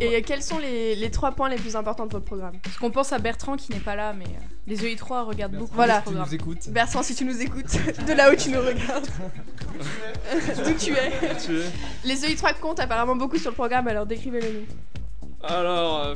Et 0.00 0.22
quels 0.22 0.42
sont 0.42 0.58
les, 0.58 0.94
les 0.96 1.10
trois 1.10 1.32
points 1.32 1.48
les 1.48 1.56
plus 1.56 1.76
importants 1.76 2.06
de 2.06 2.12
votre 2.12 2.24
programme? 2.24 2.58
Parce 2.62 2.76
qu'on 2.78 2.90
pense 2.90 3.12
à 3.12 3.18
Bertrand 3.18 3.56
qui 3.56 3.72
n'est 3.72 3.80
pas 3.80 3.96
là, 3.96 4.12
mais 4.16 4.24
euh, 4.24 4.38
les 4.66 4.82
EI3 4.84 5.24
regardent 5.24 5.56
beaucoup 5.56 5.74
Voilà. 5.74 5.94
ce 5.94 5.98
Tu 5.98 6.04
programme. 6.04 6.26
nous 6.28 6.34
écoutes. 6.34 6.68
Bertrand, 6.70 7.02
si 7.02 7.14
tu 7.14 7.24
nous 7.24 7.40
écoutes, 7.40 7.72
de 8.06 8.12
là 8.12 8.30
où 8.32 8.36
tu 8.36 8.50
nous 8.50 8.60
regardes, 8.60 9.06
d'où 10.64 10.74
tu 10.78 10.92
es. 10.92 11.36
Tu 11.44 11.58
es- 11.58 11.70
Les 12.04 12.24
EI3 12.24 12.54
comptent 12.60 12.80
apparemment 12.80 13.16
beaucoup 13.16 13.36
sur 13.38 13.50
le 13.50 13.54
programme, 13.56 13.88
alors 13.88 14.06
décrivez-le 14.06 14.60
nous. 14.60 15.46
Alors, 15.46 16.04
euh, 16.06 16.14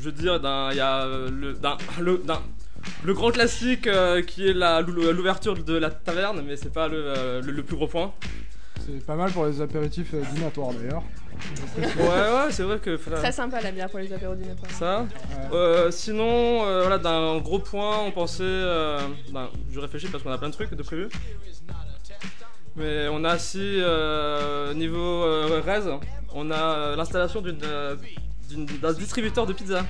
je 0.00 0.04
veux 0.06 0.12
dire, 0.12 0.40
d'un- 0.40 0.70
il 0.72 0.76
y 0.76 0.80
a 0.80 1.02
euh, 1.04 1.30
le, 1.30 1.52
d'un- 1.52 1.76
le, 2.00 2.18
d'un- 2.18 2.42
le 3.04 3.12
grand 3.14 3.30
classique 3.30 3.86
euh, 3.86 4.22
qui 4.22 4.48
est 4.48 4.54
la- 4.54 4.80
l'ou- 4.80 5.12
l'ouverture 5.12 5.54
de 5.54 5.74
la 5.76 5.90
taverne, 5.90 6.42
mais 6.46 6.56
c'est 6.56 6.72
pas 6.72 6.88
le, 6.88 6.96
euh, 6.98 7.42
le- 7.42 7.52
le 7.52 7.62
plus 7.62 7.76
gros 7.76 7.86
point. 7.86 8.12
C'est 8.86 9.04
pas 9.04 9.14
mal 9.16 9.30
pour 9.30 9.44
les 9.46 9.60
apéritifs 9.60 10.14
euh, 10.14 10.22
dînatoires 10.34 10.72
d'ailleurs. 10.72 11.02
Ouais, 11.78 11.84
ouais, 12.06 12.50
c'est 12.50 12.62
vrai 12.64 12.78
que. 12.78 12.96
Très 12.96 13.32
sympa 13.32 13.60
la 13.60 13.70
bière 13.72 13.88
pour 13.90 13.98
les 13.98 14.12
apéros 14.12 14.34
dînatoires. 14.34 14.70
ça. 14.72 15.00
Ouais. 15.00 15.06
Euh, 15.56 15.90
sinon, 15.90 16.64
euh, 16.66 16.80
voilà, 16.82 16.98
d'un 16.98 17.38
gros 17.38 17.58
point, 17.58 17.98
on 18.06 18.10
pensait. 18.10 18.42
euh, 18.42 18.98
d'un- 19.32 19.48
je 19.70 19.80
réfléchis 19.80 20.08
parce 20.08 20.22
qu'on 20.22 20.32
a 20.32 20.38
plein 20.38 20.48
de 20.48 20.54
trucs 20.54 20.74
de 20.74 20.82
prévus. 20.82 21.08
Mais 22.76 23.08
on 23.10 23.24
a 23.24 23.34
aussi, 23.36 23.58
euh, 23.80 24.72
niveau 24.74 24.98
euh, 25.24 25.60
Rez, 25.64 25.90
on 26.34 26.50
a 26.50 26.54
euh, 26.56 26.96
l'installation 26.96 27.40
d'une, 27.42 27.58
euh, 27.64 27.96
d'une- 27.96 28.08
d'un 28.56 28.92
distributeur 28.92 29.46
de 29.46 29.52
pizza. 29.52 29.84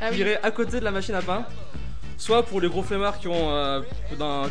Ah 0.00 0.08
qui 0.10 0.14
oui. 0.16 0.20
irait 0.20 0.40
à 0.42 0.50
côté 0.50 0.78
de 0.80 0.84
la 0.84 0.90
machine 0.90 1.14
à 1.14 1.22
pain. 1.22 1.44
Soit 2.18 2.44
pour 2.44 2.62
les 2.62 2.68
gros 2.68 2.82
flemmards 2.82 3.18
qui 3.18 3.28
ont, 3.28 3.50
euh, 3.50 3.80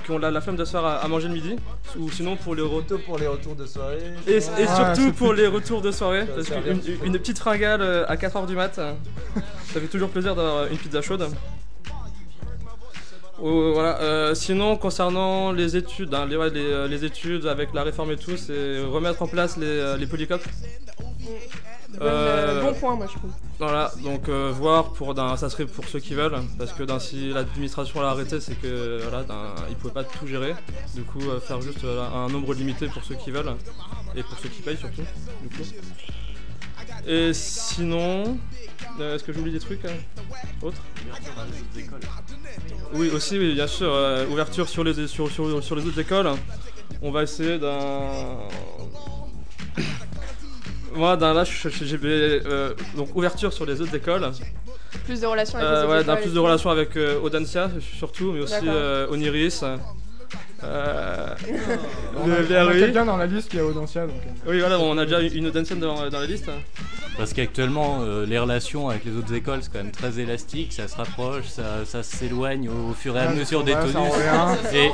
qui 0.04 0.12
ont 0.12 0.20
la, 0.20 0.30
la 0.30 0.40
flemme 0.40 0.56
de 0.56 0.64
se 0.66 0.72
faire 0.72 0.86
à, 0.86 0.98
à 0.98 1.08
manger 1.08 1.28
le 1.30 1.34
midi, 1.34 1.56
ou 1.98 2.12
sinon 2.12 2.36
pour 2.36 2.54
les 2.54 2.62
retours. 2.62 3.02
Pour 3.02 3.18
les 3.18 3.26
retours 3.26 3.56
de 3.56 3.66
soirée. 3.66 3.98
Et, 4.28 4.34
et 4.34 4.36
Ouais, 4.36 4.42
surtout 4.76 5.12
pour 5.14 5.34
les 5.34 5.48
retours 5.48 5.82
de 5.82 5.92
soirée, 5.92 6.26
parce 6.28 6.48
qu'une 6.48 6.80
une 7.04 7.14
petite 7.14 7.40
fringale 7.40 7.82
euh, 7.82 8.06
à 8.08 8.18
4h 8.18 8.46
du 8.46 8.54
mat, 8.56 8.78
euh, 8.78 8.94
ça 9.74 9.80
fait 9.80 9.88
toujours 9.88 10.10
plaisir 10.10 10.36
d'avoir 10.36 10.68
une 10.68 10.78
pizza 10.78 11.02
chaude. 11.02 11.28
Oh, 13.42 13.72
voilà. 13.74 14.00
euh, 14.00 14.36
sinon, 14.36 14.78
concernant 14.78 15.52
les 15.52 15.76
études, 15.76 16.14
hein, 16.14 16.26
les, 16.28 16.38
ouais, 16.38 16.52
les, 16.52 16.88
les 16.88 17.04
études 17.04 17.48
avec 17.48 17.74
la 17.74 17.82
réforme 17.84 18.12
et 18.12 18.18
tout, 18.18 18.38
c'est 18.38 18.80
remettre 18.84 19.22
en 19.24 19.28
place 19.28 19.58
les, 19.58 19.96
les 19.98 20.06
polycopes. 20.06 20.46
Euh, 22.02 22.60
euh, 22.60 22.62
bon 22.62 22.74
point, 22.74 22.96
moi 22.96 23.08
je 23.08 23.18
trouve. 23.18 23.32
Voilà, 23.58 23.92
donc 24.04 24.28
euh, 24.28 24.52
voir 24.54 24.92
pour 24.94 25.14
d'un, 25.14 25.38
ça 25.38 25.50
serait 25.50 25.66
pour 25.66 25.86
ceux 25.86 26.00
qui 26.00 26.14
veulent, 26.14 26.40
parce 26.58 26.74
que 26.74 26.84
d'un, 26.84 27.00
si 27.00 27.30
l'administration 27.30 28.02
l'a 28.02 28.10
arrêté, 28.10 28.42
c'est 28.42 28.56
que 28.56 29.00
voilà, 29.04 29.24
d'un, 29.24 29.54
ils 29.70 29.76
pouvaient 29.76 29.94
pas 29.94 30.04
tout 30.04 30.28
gérer. 30.28 30.56
Du 30.94 31.04
coup, 31.04 31.22
euh, 31.22 31.40
faire 31.40 31.62
juste 31.62 31.86
un 31.86 32.28
nombre 32.28 32.54
limité 32.54 32.88
pour 32.88 33.04
ceux 33.04 33.16
qui 33.16 33.32
veulent 33.32 33.56
et 34.16 34.24
pour 34.24 34.38
ceux 34.40 34.50
qui 34.50 34.62
payent 34.62 34.78
surtout. 34.78 35.04
Du 35.42 35.50
coup. 35.50 35.64
Et 37.08 37.34
sinon, 37.34 38.38
est-ce 39.00 39.24
que 39.24 39.32
j'oublie 39.32 39.52
des 39.52 39.60
trucs 39.60 39.86
autres? 40.62 40.82
Oui, 42.94 43.10
aussi, 43.10 43.38
oui, 43.38 43.54
bien 43.54 43.68
sûr, 43.68 43.90
euh, 43.92 44.26
ouverture 44.28 44.68
sur 44.68 44.84
les 44.84 45.08
sur, 45.08 45.30
sur, 45.32 45.64
sur 45.64 45.76
les 45.76 45.86
autres 45.86 46.00
écoles. 46.00 46.32
On 47.02 47.12
va 47.12 47.24
essayer 47.24 47.60
d'un 47.60 48.38
moi, 50.96 51.18
d'un 51.18 51.34
là, 51.34 51.44
j'ai 51.44 52.00
euh, 52.04 52.74
donc 52.96 53.16
ouverture 53.16 53.52
sur 53.54 53.66
les 53.66 53.82
autres 53.82 53.96
écoles. 53.96 54.30
Plus 55.06 55.22
de 55.22 55.26
relations 55.28 55.58
avec 55.58 55.70
Euh, 55.70 55.82
les 55.84 55.88
ouais, 55.90 55.98
autres 55.98 56.06
d'un 56.08 56.14
écoles 56.14 56.24
plus 56.24 56.34
de 56.34 56.40
relations 56.40 56.70
avec 56.70 56.96
euh, 56.96 57.20
Audencia 57.22 57.70
surtout, 57.98 58.32
mais 58.32 58.42
aussi 58.42 58.54
euh, 58.68 59.08
Oniris. 59.10 59.64
Euh, 60.64 61.36
On 62.18 62.32
a, 62.32 62.64
on 62.64 62.68
a 62.70 62.74
quelqu'un 62.74 63.06
dans 63.06 63.18
la 63.18 63.28
liste 63.28 63.50
qui 63.52 63.58
est 63.58 63.62
Audencia 63.62 64.08
donc. 64.08 64.16
Oui, 64.48 64.60
voilà, 64.60 64.78
bon, 64.78 64.96
on 64.96 64.98
a 64.98 65.06
déjà 65.06 65.22
une 65.22 65.48
Audencienne 65.48 65.80
dans, 65.80 66.10
dans 66.10 66.20
la 66.20 66.26
liste. 66.26 66.50
Parce 67.18 67.34
qu'actuellement, 67.34 68.00
euh, 68.02 68.26
les 68.26 68.38
relations 68.38 68.90
avec 68.90 69.06
les 69.06 69.16
autres 69.16 69.34
écoles, 69.34 69.60
c'est 69.62 69.72
quand 69.72 69.80
même 69.84 69.92
très 69.92 70.20
élastique, 70.20 70.74
ça 70.74 70.88
se 70.88 70.96
rapproche, 70.98 71.46
ça, 71.46 71.86
ça 71.86 72.04
s'éloigne 72.04 72.70
au 72.70 72.94
fur 72.94 73.16
et 73.16 73.22
à 73.22 73.28
Ouais, 73.30 73.36
mesure 73.36 73.64
des 73.64 73.74
revient. 73.74 73.96
Et, 74.74 74.92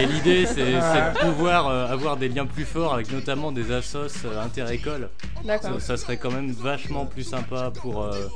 et 0.00 0.06
l'idée, 0.06 0.46
c'est 0.46 0.64
de 0.72 1.18
pouvoir 1.20 1.68
euh, 1.68 1.86
avoir 1.88 2.16
des 2.16 2.28
liens 2.28 2.46
plus 2.46 2.64
forts 2.64 2.94
avec 2.94 3.10
notamment 3.12 3.50
des 3.52 3.72
assos 3.72 4.24
euh, 4.24 4.42
inter-écoles. 4.44 5.10
D'accord. 5.44 5.72
Ça, 5.74 5.80
ça 5.80 5.96
serait 5.96 6.16
quand 6.16 6.30
même 6.30 6.52
vachement 6.52 7.04
plus 7.04 7.24
sympa 7.24 7.72
pour, 7.74 8.02
euh, 8.04 8.28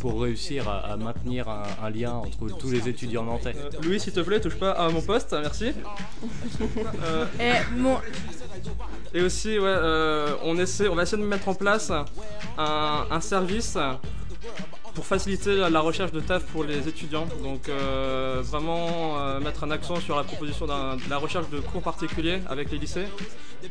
pour 0.00 0.20
réussir 0.22 0.68
à, 0.68 0.92
à 0.92 0.96
maintenir 0.96 1.48
un, 1.48 1.62
un 1.84 1.90
lien 1.90 2.12
entre 2.12 2.56
tous 2.58 2.70
les 2.70 2.88
étudiants 2.88 3.24
nantais. 3.24 3.54
Euh, 3.56 3.70
Louis, 3.82 3.98
s'il 4.00 4.12
te 4.12 4.20
plaît, 4.20 4.40
touche 4.40 4.56
pas 4.56 4.70
à 4.72 4.88
mon 4.88 5.00
poste, 5.02 5.32
merci. 5.40 5.72
Euh, 7.04 7.24
Et 7.40 7.52
bon, 7.76 7.96
Et 9.14 9.22
aussi, 9.22 9.58
ouais, 9.58 9.64
euh, 9.66 10.34
on, 10.42 10.54
va 10.54 10.62
essayer 10.62 10.88
de 10.88 11.26
mettre 11.26 11.48
en 11.48 11.54
place 11.54 11.92
un 12.58 13.20
service 13.20 13.76
pour 14.98 15.06
faciliter 15.06 15.54
la, 15.54 15.70
la 15.70 15.78
recherche 15.78 16.10
de 16.10 16.18
taf 16.18 16.42
pour 16.46 16.64
les 16.64 16.88
étudiants. 16.88 17.28
Donc 17.44 17.68
euh, 17.68 18.42
vraiment 18.42 18.88
euh, 19.20 19.38
mettre 19.38 19.62
un 19.62 19.70
accent 19.70 19.94
sur 20.00 20.16
la 20.16 20.24
proposition 20.24 20.66
d'un- 20.66 20.96
de 20.96 21.08
la 21.08 21.18
recherche 21.18 21.48
de 21.50 21.60
cours 21.60 21.82
particuliers 21.82 22.40
avec 22.48 22.72
les 22.72 22.78
lycées. 22.78 23.06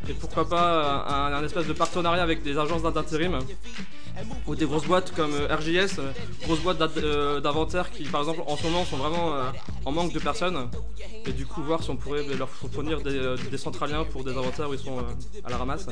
Et 0.09 0.13
pourquoi 0.13 0.47
pas 0.47 1.05
un, 1.09 1.33
un 1.33 1.43
espèce 1.43 1.67
de 1.67 1.73
partenariat 1.73 2.23
avec 2.23 2.43
des 2.43 2.57
agences 2.57 2.81
d'intérim 2.83 3.39
ou 4.47 4.55
des 4.55 4.65
grosses 4.65 4.85
boîtes 4.85 5.13
comme 5.15 5.33
euh, 5.33 5.53
RJS, 5.55 5.99
euh, 5.99 6.11
grosses 6.45 6.61
boîtes 6.61 6.81
euh, 6.97 7.39
d'inventaire 7.41 7.91
qui 7.91 8.03
par 8.03 8.21
exemple 8.21 8.41
en 8.47 8.55
ce 8.57 8.63
moment 8.63 8.83
sont 8.85 8.97
vraiment 8.97 9.33
euh, 9.35 9.43
en 9.85 9.91
manque 9.91 10.13
de 10.13 10.19
personnes. 10.19 10.69
Et 11.25 11.33
du 11.33 11.45
coup 11.45 11.61
voir 11.61 11.83
si 11.83 11.89
on 11.89 11.97
pourrait 11.97 12.23
leur 12.37 12.49
fournir 12.49 13.01
des, 13.01 13.15
euh, 13.17 13.35
des 13.51 13.57
centraliens 13.57 14.05
pour 14.05 14.23
des 14.23 14.31
inventaires 14.31 14.69
où 14.69 14.73
ils 14.73 14.79
sont 14.79 14.97
euh, 14.99 15.45
à 15.45 15.49
la 15.49 15.57
ramasse. 15.57 15.85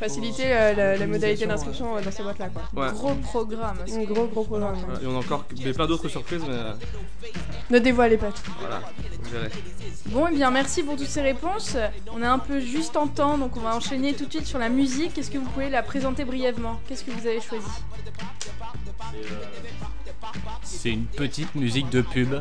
Faciliter 0.00 0.44
euh, 0.46 0.72
la, 0.74 0.96
la 0.96 1.06
modalité 1.06 1.46
d'inscription 1.46 1.96
euh, 1.96 2.00
dans 2.00 2.10
ces 2.10 2.22
boîtes-là, 2.22 2.48
quoi. 2.48 2.62
Ouais. 2.82 2.92
gros 2.92 3.14
programme. 3.16 3.78
Un 3.92 4.02
gros 4.04 4.26
gros 4.26 4.44
Et 5.02 5.06
on 5.06 5.16
a 5.16 5.18
encore 5.18 5.44
mais 5.64 5.72
plein 5.72 5.86
d'autres 5.86 6.08
surprises, 6.08 6.42
mais 6.46 6.54
euh, 6.54 6.72
Ne 7.70 7.78
dévoilez 7.78 8.16
pas 8.16 8.30
tout. 8.30 8.50
voilà, 8.60 8.80
vous 9.22 9.30
verrez. 9.30 9.50
Bon, 10.06 10.28
et 10.28 10.34
bien 10.34 10.50
merci 10.50 10.82
pour 10.82 10.96
toutes 10.96 11.06
ces 11.08 11.22
réponses. 11.22 11.76
On 12.12 12.22
est 12.22 12.26
un 12.26 12.38
peu 12.38 12.60
juste 12.60 12.96
en 12.96 13.08
temps, 13.08 13.38
donc 13.38 13.56
on 13.56 13.60
va 13.60 13.74
enchaîner 13.74 14.14
tout 14.14 14.26
de 14.26 14.30
suite 14.30 14.46
sur 14.46 14.58
la 14.58 14.68
musique. 14.68 15.18
Est-ce 15.18 15.30
que 15.30 15.38
vous 15.38 15.48
pouvez 15.50 15.68
la 15.70 15.82
présenter 15.82 16.24
brièvement? 16.24 16.80
Qu'est-ce 16.86 17.04
que 17.04 17.10
vous 17.10 17.26
avez 17.26 17.40
choisi? 17.40 17.66
C'est 20.62 20.90
une 20.90 21.06
petite 21.06 21.54
musique 21.54 21.90
de 21.90 22.00
pub, 22.00 22.34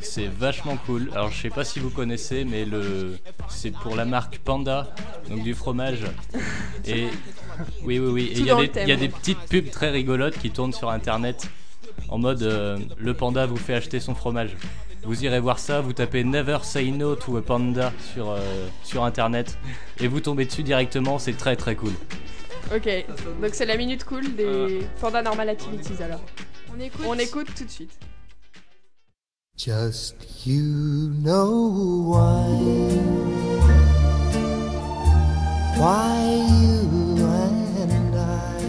c'est 0.00 0.26
vachement 0.26 0.76
cool. 0.86 1.10
Alors 1.12 1.30
je 1.30 1.40
sais 1.40 1.50
pas 1.50 1.64
si 1.64 1.78
vous 1.78 1.90
connaissez, 1.90 2.44
mais 2.44 2.64
le 2.64 3.18
c'est 3.48 3.72
pour 3.72 3.96
la 3.96 4.04
marque 4.04 4.38
Panda, 4.38 4.92
donc 5.28 5.42
du 5.42 5.54
fromage. 5.54 6.04
Et 6.86 7.08
oui, 7.82 7.98
oui, 7.98 8.10
oui. 8.10 8.32
Y, 8.34 8.40
il 8.82 8.88
y 8.88 8.92
a 8.92 8.96
des 8.96 9.08
petites 9.08 9.40
pubs 9.48 9.70
très 9.70 9.90
rigolotes 9.90 10.38
qui 10.38 10.50
tournent 10.50 10.72
sur 10.72 10.90
internet 10.90 11.48
en 12.08 12.18
mode 12.18 12.42
euh, 12.42 12.78
le 12.98 13.14
panda 13.14 13.46
vous 13.46 13.56
fait 13.56 13.74
acheter 13.74 14.00
son 14.00 14.14
fromage. 14.14 14.56
Vous 15.02 15.24
irez 15.24 15.40
voir 15.40 15.58
ça, 15.58 15.80
vous 15.80 15.94
tapez 15.94 16.24
Never 16.24 16.58
Say 16.62 16.90
No 16.90 17.14
to 17.14 17.38
a 17.38 17.42
Panda 17.42 17.92
sur, 18.12 18.30
euh, 18.30 18.38
sur 18.82 19.04
internet 19.04 19.58
et 19.98 20.08
vous 20.08 20.20
tombez 20.20 20.44
dessus 20.44 20.62
directement, 20.62 21.18
c'est 21.18 21.36
très 21.36 21.56
très 21.56 21.74
cool. 21.74 21.92
Ok, 22.74 22.88
donc 23.40 23.54
c'est 23.54 23.64
la 23.64 23.76
minute 23.76 24.04
cool 24.04 24.34
des 24.34 24.80
Panda 25.00 25.22
Normal 25.22 25.48
Activities 25.48 26.02
alors. 26.02 26.20
On 26.72 26.80
écoute. 26.80 27.06
On 27.06 27.18
écoute 27.18 27.48
tout 27.54 27.64
de 27.64 27.70
suite. 27.70 27.98
Just 29.56 30.46
you 30.46 31.12
know 31.22 32.04
why. 32.06 32.46
Why 35.76 36.44
you 36.62 37.26
and 37.26 38.14
I 38.14 38.62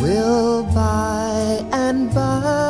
will 0.00 0.64
by 0.74 1.64
and 1.72 2.12
by 2.12 2.63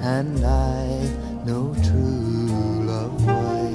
and 0.00 0.44
I 0.44 0.86
know 1.44 1.74
true 1.82 2.84
love 2.90 3.26
way. 3.26 3.70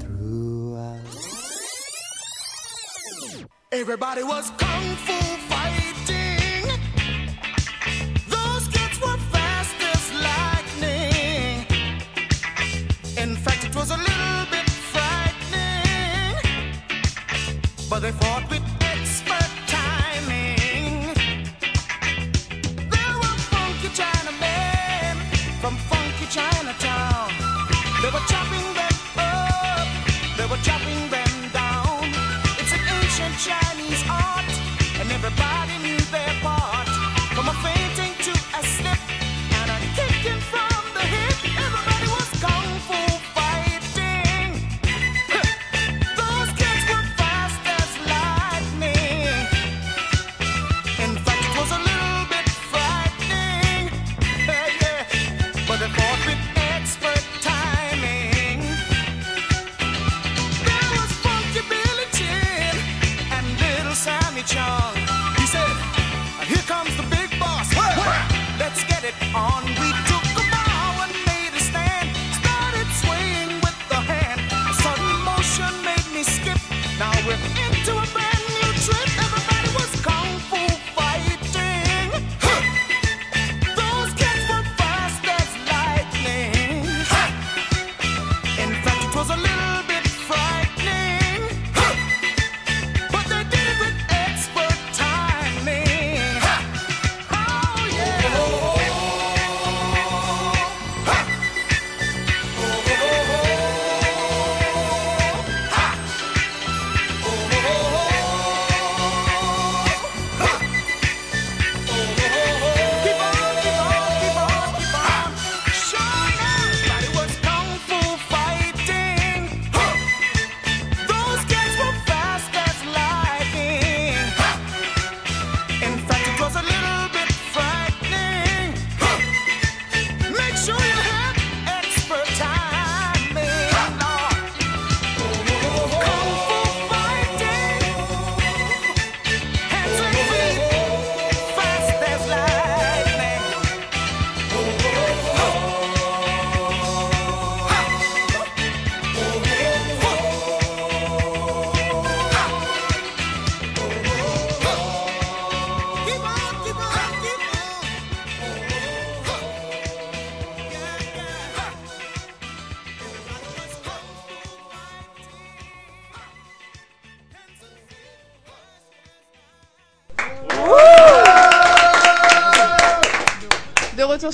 Throughout. 0.00 1.00
Everybody 3.72 4.22
was 4.22 4.50
kung 4.58 4.96
fu 5.06 5.49
everybody 35.38 35.79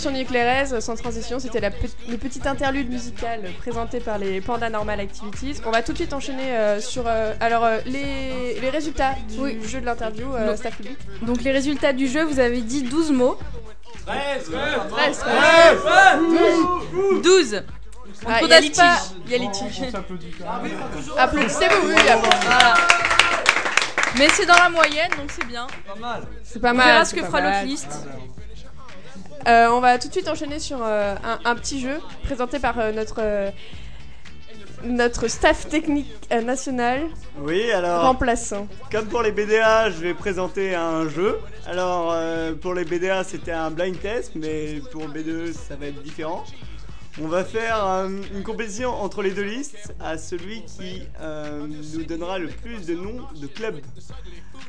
sur 0.07 0.13
Nuclérez, 0.17 0.81
sans 0.81 0.95
transition, 0.95 1.39
c'était 1.41 1.61
pe- 1.61 1.89
le 2.09 2.17
petit 2.17 2.41
interlude 2.47 2.89
musical 2.91 3.41
présenté 3.59 3.99
par 3.99 4.19
les 4.19 4.41
Panda 4.41 4.71
Normal 4.71 5.01
Activities. 5.01 5.61
On 5.67 5.71
va 5.73 5.83
tout 5.83 5.93
de 5.93 5.97
suite 5.99 6.13
enchaîner 6.13 6.57
euh, 6.57 6.81
sur 6.81 7.05
euh, 7.07 7.33
alors 7.41 7.65
euh, 7.65 7.79
les, 7.87 8.61
les 8.61 8.71
résultats 8.71 9.15
du 9.29 9.67
jeu 9.69 9.81
de 9.81 9.87
l'interview, 9.87 10.33
euh, 10.35 10.47
Donc- 10.49 10.57
staff 10.59 10.77
public. 10.77 10.97
Donc 11.23 11.43
les 11.43 11.51
résultats 11.51 11.93
du 11.93 12.07
jeu, 12.07 12.23
vous 12.25 12.39
avez 12.39 12.61
dit 12.61 12.85
12 12.85 13.11
mots. 13.13 13.37
13, 14.07 14.51
13, 14.91 15.25
12. 16.93 17.23
12. 17.23 17.63
On 18.25 18.29
Ah, 18.31 18.39
pas. 18.39 18.47
Il 18.47 18.51
y 19.33 19.35
a 19.35 19.39
litige. 19.39 19.83
On. 19.83 21.19
Applaudissez-vous, 21.19 21.89
oui. 21.89 21.95
Voilà. 22.45 22.75
Mais 24.19 24.29
c'est 24.31 24.47
dans 24.47 24.55
la 24.57 24.69
moyenne, 24.71 25.11
donc 25.19 25.31
c'est 25.31 25.47
bien. 25.47 25.67
Pas 25.87 25.95
mal. 26.01 26.23
C'est 26.45 26.61
pas 26.61 26.71
On 26.71 26.75
mal. 26.75 26.87
verra 26.87 27.05
ce 27.05 27.15
que 27.15 27.23
fera 27.25 27.41
l'autre 27.41 27.65
liste. 27.67 28.07
Euh, 29.47 29.69
on 29.71 29.81
va 29.81 29.99
tout 29.99 30.09
de 30.09 30.13
suite 30.13 30.29
enchaîner 30.29 30.59
sur 30.59 30.79
euh, 30.83 31.15
un, 31.23 31.39
un 31.45 31.55
petit 31.55 31.81
jeu 31.81 32.01
présenté 32.25 32.59
par 32.59 32.79
euh, 32.79 32.93
notre 32.93 33.53
notre 34.85 35.27
staff 35.27 35.69
technique 35.69 36.07
national 36.31 37.07
Oui, 37.39 37.71
alors. 37.73 38.03
remplaçant. 38.03 38.69
Comme 38.93 39.07
pour 39.07 39.23
les 39.23 39.33
BDA, 39.33 39.91
je 39.91 39.99
vais 39.99 40.15
présenter 40.15 40.75
un 40.75 41.09
jeu. 41.09 41.39
Alors, 41.67 42.15
pour 42.61 42.75
les 42.75 42.85
BDA, 42.85 43.25
c'était 43.25 43.53
un 43.53 43.71
blind 43.71 43.99
test, 43.99 44.33
mais 44.37 44.81
pour 44.93 45.09
B2, 45.09 45.53
ça 45.55 45.77
va 45.77 45.87
être 45.87 46.03
différent. 46.03 46.45
On 47.21 47.27
va 47.27 47.43
faire 47.43 47.75
une 48.35 48.43
compétition 48.45 48.91
entre 48.91 49.23
les 49.23 49.31
deux 49.31 49.43
listes 49.45 49.95
à 49.99 50.19
celui 50.19 50.63
qui 50.67 51.03
nous 51.67 52.05
donnera 52.05 52.39
le 52.39 52.49
plus 52.49 52.87
de 52.87 52.95
noms 52.95 53.23
de 53.41 53.47
clubs. 53.47 53.81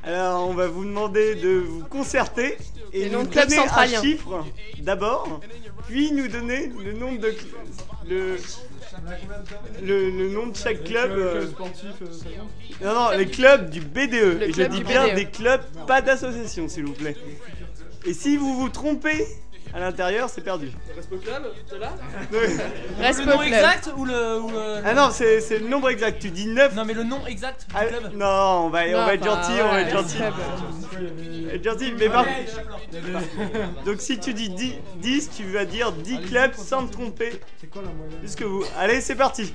Alors, 0.08 0.48
on 0.48 0.54
va 0.54 0.68
vous 0.68 0.86
demander 0.86 1.36
de 1.36 1.50
vous 1.50 1.84
concerter 1.84 2.58
et 2.94 3.10
nous 3.10 3.24
donner 3.24 3.58
un 3.58 3.88
chiffre 3.88 4.46
d'abord, 4.80 5.42
puis 5.86 6.14
nous 6.14 6.30
donner 6.30 6.72
le 6.82 6.94
nombre 6.94 7.20
de 7.20 7.36
le, 8.08 8.38
le, 9.84 10.10
le 10.10 10.30
nom 10.30 10.48
de 10.48 10.56
chaque 10.56 10.86
club. 10.86 11.12
Euh, 11.12 11.40
club 11.42 11.50
sportif, 11.52 12.02
euh, 12.02 12.86
non, 12.86 12.94
non, 12.94 13.10
les 13.18 13.26
clubs 13.26 13.70
du 13.70 13.82
BDE. 13.82 14.44
et 14.44 14.48
je 14.48 14.54
club 14.54 14.72
dis 14.72 14.78
du 14.78 14.84
bien 14.86 15.08
BDE. 15.08 15.16
des 15.16 15.26
clubs, 15.26 15.62
pas 15.86 16.02
d'association, 16.02 16.70
s'il 16.70 16.86
vous 16.86 16.94
plaît. 16.94 17.18
Et 18.06 18.14
si 18.14 18.38
vous 18.38 18.54
vous 18.58 18.70
trompez 18.70 19.28
à 19.78 19.80
l'intérieur, 19.80 20.28
c'est 20.28 20.42
perdu. 20.42 20.72
Respo 20.96 21.18
Club, 21.18 21.44
t'es 21.70 21.78
là 21.78 21.94
Reste 23.00 23.20
le 23.20 23.26
nom 23.28 23.38
club. 23.38 23.48
exact 23.54 23.90
ou 23.96 24.06
le. 24.06 24.40
ou 24.42 24.50
le- 24.50 24.82
Ah 24.84 24.94
non, 24.96 25.10
c'est 25.12 25.40
c'est 25.40 25.60
le 25.60 25.68
nombre 25.68 25.90
exact. 25.92 26.20
Tu 26.20 26.32
dis 26.32 26.48
9. 26.48 26.74
Non, 26.76 26.84
mais 26.84 26.94
le 26.96 27.04
nom 27.04 27.20
exact 27.28 27.68
du 27.70 27.76
Ah, 27.78 27.86
club. 27.86 28.12
non, 28.16 28.26
on 28.26 28.70
va, 28.70 28.80
on 28.88 28.92
Non, 28.92 29.06
va 29.06 29.14
être 29.14 29.24
gentil, 29.24 29.52
on 29.62 29.68
va 29.68 29.74
ouais, 29.74 29.82
être 29.84 29.92
gentil. 29.92 30.16
club. 30.18 30.34
On 30.34 31.48
va 31.48 31.54
être 31.54 31.64
gentil, 31.64 31.94
mais 32.00 32.10
par 32.10 32.26
Donc 33.86 34.02
si 34.02 34.20
tu 34.20 34.34
dis 34.34 34.50
10, 34.50 34.74
10, 34.96 35.30
tu 35.38 35.44
vas 35.44 35.66
dire 35.66 35.92
10 35.92 36.22
clubs 36.22 36.54
sans 36.56 36.88
te 36.88 36.94
tromper. 36.94 37.40
C'est 37.62 37.68
quoi 37.68 37.84
la 37.84 37.90
moyenne? 37.92 38.18
Puisque 38.20 38.42
vous. 38.42 38.64
Allez, 38.80 39.00
c'est 39.02 39.16
parti. 39.16 39.54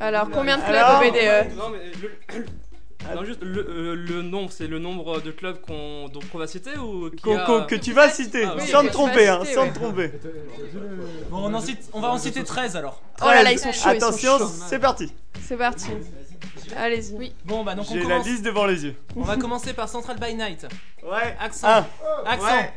Alors, 0.00 0.30
combien 0.30 0.56
de 0.56 0.62
clubs 0.62 0.74
Alors 0.76 1.02
au 1.02 1.04
BDE 1.04 1.56
Non, 1.56 1.68
mais 1.70 1.90
le. 2.38 2.46
Non, 3.14 3.24
juste 3.24 3.42
le, 3.42 3.60
euh, 3.68 3.94
le 3.94 4.22
nombre, 4.22 4.50
c'est 4.52 4.66
le 4.66 4.78
nombre 4.78 5.20
de 5.20 5.30
clubs 5.30 5.60
qu'on 5.60 6.08
donc 6.08 6.28
qu'on 6.30 6.38
va 6.38 6.46
citer 6.46 6.76
ou 6.78 7.10
qui 7.10 7.22
Qu'on- 7.22 7.38
a- 7.38 7.44
qu'on- 7.46 7.64
que 7.66 7.74
tu 7.74 7.92
vas 7.92 8.08
citer, 8.10 8.44
Ah, 8.44 8.54
oui, 8.58 8.66
sans 8.66 8.82
te 8.82 8.88
tromper, 8.90 9.28
hein, 9.28 9.40
citer, 9.42 9.54
sans 9.54 9.62
ouais. 9.62 9.70
te 9.70 9.74
tromper. 9.74 10.12
Bon, 11.30 11.38
on, 11.44 11.54
en 11.54 11.60
cite, 11.60 11.88
on 11.92 12.00
va 12.00 12.08
en 12.10 12.18
citer 12.18 12.44
13 12.44 12.76
alors. 12.76 13.00
Oh 13.20 13.26
là 13.26 13.42
là, 13.42 13.52
ils 13.52 13.58
sont 13.58 13.72
chauds, 13.72 13.90
ils 13.94 14.00
sont 14.00 14.06
Attention, 14.06 14.38
chauds. 14.38 14.46
c'est 14.68 14.78
parti. 14.78 15.12
C'est 15.40 15.56
parti. 15.56 15.86
Allez-y. 16.76 17.14
Oui. 17.14 17.32
Bon, 17.44 17.64
bah 17.64 17.74
donc 17.74 17.86
on 17.90 17.94
J'ai 17.94 18.00
la 18.00 18.04
commence. 18.06 18.26
liste 18.26 18.44
devant 18.44 18.66
les 18.66 18.84
yeux. 18.84 18.94
On 19.16 19.22
va 19.22 19.36
commencer 19.36 19.72
par 19.72 19.88
Central 19.88 20.18
by 20.20 20.34
Night. 20.34 20.66
Ouais. 21.02 21.34
Accent. 21.40 21.66
Un. 21.68 21.86
Accent. 22.26 22.44
Ouais. 22.46 22.72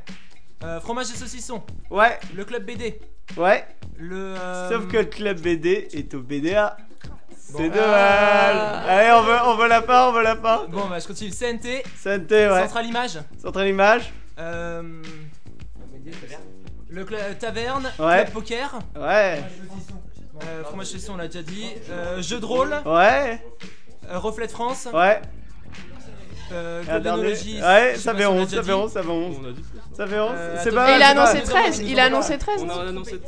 Euh, 0.63 0.80
fromage 0.80 1.08
et 1.12 1.17
saucisson. 1.17 1.62
Ouais. 1.89 2.17
Le 2.36 2.46
club 2.46 2.63
BD. 2.65 3.00
Ouais. 3.36 3.65
Le. 3.98 4.15
euh, 4.38 4.70
Sauf 4.70 4.88
que 4.88 4.98
le 4.98 5.06
club 5.06 5.39
BD 5.41 5.88
est 5.94 6.13
au 6.13 6.22
BDA. 6.22 6.78
C'est 7.58 7.70
Bon. 7.70 7.76
dommage. 7.76 8.56
Ah. 8.56 8.84
Allez, 8.88 9.12
on 9.12 9.22
veut, 9.24 9.38
on 9.46 9.56
veut 9.58 9.68
la 9.68 9.82
fin, 9.82 10.08
on 10.08 10.12
veut 10.14 10.24
la 10.24 10.36
fin. 10.36 10.66
Bon, 10.70 10.88
bah 10.88 11.00
je 11.00 11.08
continue. 11.08 11.32
CNT. 11.32 11.84
CNT, 12.02 12.32
ouais. 12.50 12.62
Central 12.62 12.86
Image. 12.86 13.20
Central 13.42 13.68
Image. 13.68 14.14
Euh. 14.40 14.82
Le 16.90 17.06
taverne. 17.40 17.90
Ouais. 18.00 18.24
Club 18.24 18.32
poker. 18.32 18.80
Ouais. 18.96 19.44
Euh, 20.44 20.64
fromage 20.64 20.88
saucisson, 20.88 21.14
on 21.14 21.18
l'a 21.18 21.28
déjà 21.28 21.44
dit. 21.44 21.66
Euh, 21.90 22.22
jeu 22.22 22.40
de 22.40 22.46
rôle. 22.46 22.74
Ouais. 22.86 23.40
Euh, 24.10 24.18
Reflet 24.18 24.48
de 24.48 24.52
France. 24.52 24.88
Ouais. 24.94 25.22
Euh, 26.52 27.00
dernier. 27.00 27.28
Ouais, 27.28 27.36
je 27.36 27.98
sais 27.98 27.98
ça 28.00 28.12
pas 28.12 28.18
fait 28.18 28.24
si 28.24 28.28
on 28.30 28.36
l'a 28.36 28.42
11, 28.42 28.50
déjà 28.50 28.58
ça 28.58 28.64
fait 28.64 28.74
dit. 28.74 28.82
11, 28.84 28.92
ça 28.92 29.04
fait 29.04 29.10
11. 29.10 29.38
On 29.42 29.48
a 29.48 29.52
dit. 29.52 29.64
Ça 29.96 30.08
fait 30.08 30.20
11. 30.20 30.32
Euh, 30.36 30.56
C'est 30.58 30.68
attends. 30.68 30.76
pas 30.76 30.92
Et 30.92 30.96
il 30.96 31.02
a 31.04 31.08
c'est 31.10 31.16
pas- 31.16 31.22
annoncé 31.22 31.44
13. 31.44 31.80
Il 31.80 32.00
a 32.00 32.04
annoncé 32.06 32.38
13. 32.38 32.64
On 32.66 32.70
a 32.70 32.90
annoncé. 32.90 33.22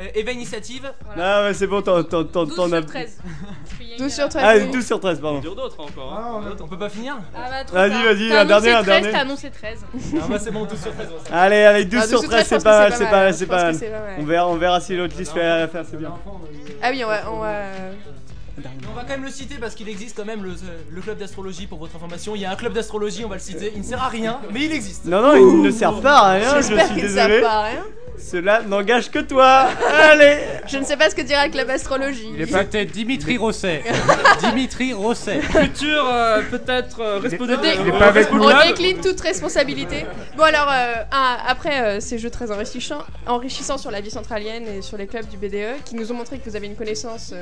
Euh, 0.00 0.06
Éveil 0.14 0.36
Initiative. 0.36 0.92
Non, 1.16 1.42
mais 1.42 1.54
c'est 1.54 1.66
bon, 1.66 1.82
t'en 1.82 2.04
t'en- 2.04 2.22
12 2.22 2.54
t'en 2.54 2.70
as. 2.72 2.76
sur 2.82 2.86
13. 2.86 3.18
12 3.98 4.12
sur 4.14 4.28
13. 4.28 4.44
Ah, 4.46 4.52
oui. 4.56 4.70
12 4.70 4.86
sur 4.86 5.00
13, 5.00 5.20
pardon. 5.20 5.40
Dire 5.40 5.54
d'autres 5.56 5.80
encore. 5.80 6.12
hein. 6.12 6.22
Ah, 6.24 6.32
on 6.36 6.46
a- 6.46 6.62
On 6.62 6.68
peut 6.68 6.78
pas 6.78 6.88
finir? 6.88 7.16
Ah 7.34 7.38
bah 7.50 7.64
trop 7.64 7.76
Vas-y, 7.76 7.90
tard. 7.90 8.02
vas-y, 8.04 8.28
T'as 8.28 8.40
un 8.40 8.44
dernier, 8.44 8.70
un 8.70 8.82
13, 8.82 8.86
dernier. 8.86 9.10
T'as 9.10 9.20
annoncé 9.22 9.50
13. 9.50 9.84
Ah 10.22 10.26
bah 10.30 10.36
c'est 10.38 10.50
bon, 10.52 10.64
12 10.66 10.80
sur 10.80 10.94
13. 10.94 11.08
ouais. 11.08 11.14
Allez, 11.32 11.62
allez, 11.64 11.84
12 11.84 12.00
Ah, 12.02 12.06
sur 12.06 12.20
12 12.20 12.30
13, 12.30 12.46
c'est 12.46 12.62
pas 12.62 12.78
mal, 12.78 12.92
c'est 12.96 13.04
pas 13.06 13.10
mal, 13.10 13.34
c'est 13.34 13.46
pas 13.46 13.64
mal. 13.72 13.76
On 14.18 14.24
verra, 14.24 14.48
on 14.48 14.54
verra 14.56 14.80
si 14.80 14.96
l'autre 14.96 15.16
liste 15.18 15.32
fait 15.32 15.42
l'affaire, 15.42 15.84
c'est 15.90 15.96
bien. 15.98 16.12
Ah 16.80 16.90
oui, 16.92 17.02
on 17.04 17.08
va. 17.08 17.32
On 17.32 17.38
va... 17.40 17.62
On 18.90 18.94
va 18.96 19.02
quand 19.02 19.10
même 19.10 19.24
le 19.24 19.30
citer 19.30 19.54
parce 19.60 19.76
qu'il 19.76 19.88
existe 19.88 20.16
quand 20.16 20.24
même 20.24 20.42
le, 20.42 20.52
le 20.90 21.00
club 21.00 21.16
d'astrologie 21.18 21.68
pour 21.68 21.78
votre 21.78 21.94
information. 21.94 22.34
Il 22.34 22.40
y 22.40 22.44
a 22.44 22.50
un 22.50 22.56
club 22.56 22.72
d'astrologie, 22.72 23.24
on 23.24 23.28
va 23.28 23.36
le 23.36 23.40
citer. 23.40 23.70
Il 23.76 23.82
ne 23.82 23.86
sert 23.86 24.02
à 24.02 24.08
rien, 24.08 24.40
mais 24.52 24.64
il 24.64 24.72
existe. 24.72 25.04
Non, 25.04 25.22
non, 25.22 25.36
il 25.36 25.62
ne 25.62 25.70
sert 25.70 26.00
pas 26.00 26.18
à 26.18 26.30
rien, 26.32 26.50
je 26.56 26.66
J'espère 26.68 26.86
suis 26.86 26.94
qu'ils 26.96 27.04
ne 27.04 27.08
désolé. 27.08 27.34
savent 27.34 27.42
pas 27.42 27.52
à 27.58 27.62
rien. 27.68 27.84
Cela 28.18 28.62
n'engage 28.62 29.10
que 29.10 29.20
toi. 29.20 29.68
Allez. 29.88 30.38
Je 30.66 30.78
ne 30.78 30.84
sais 30.84 30.96
pas 30.96 31.08
ce 31.10 31.14
que 31.14 31.22
dira 31.22 31.46
le 31.46 31.52
club 31.52 31.70
astrologie. 31.70 32.30
C'était 32.50 32.84
Dimitri 32.84 33.36
Rosset. 33.38 33.82
Dimitri 34.40 34.92
Rosset. 34.92 35.40
Futur, 35.40 36.04
euh, 36.08 36.42
peut-être, 36.50 37.00
euh, 37.00 37.18
Respo 37.20 37.44
On 37.44 37.46
dé- 37.46 37.54
euh, 37.78 37.98
pas 37.98 38.06
avec 38.08 38.28
décline 38.66 39.00
toute 39.00 39.20
responsabilité. 39.20 40.04
Bon 40.36 40.42
alors, 40.44 40.68
euh, 40.70 40.94
un- 41.12 41.36
après 41.46 41.80
euh, 41.80 42.00
ces 42.00 42.18
jeux 42.18 42.30
très 42.30 42.50
enrichissants, 42.50 43.02
enrichissants 43.26 43.78
sur 43.78 43.90
la 43.90 44.00
vie 44.00 44.10
centralienne 44.10 44.64
et 44.66 44.82
sur 44.82 44.96
les 44.96 45.06
clubs 45.06 45.26
du 45.28 45.36
BDE, 45.36 45.82
qui 45.84 45.94
nous 45.94 46.10
ont 46.12 46.14
montré 46.16 46.38
que 46.38 46.48
vous 46.48 46.56
avez 46.56 46.66
une 46.66 46.76
connaissance 46.76 47.32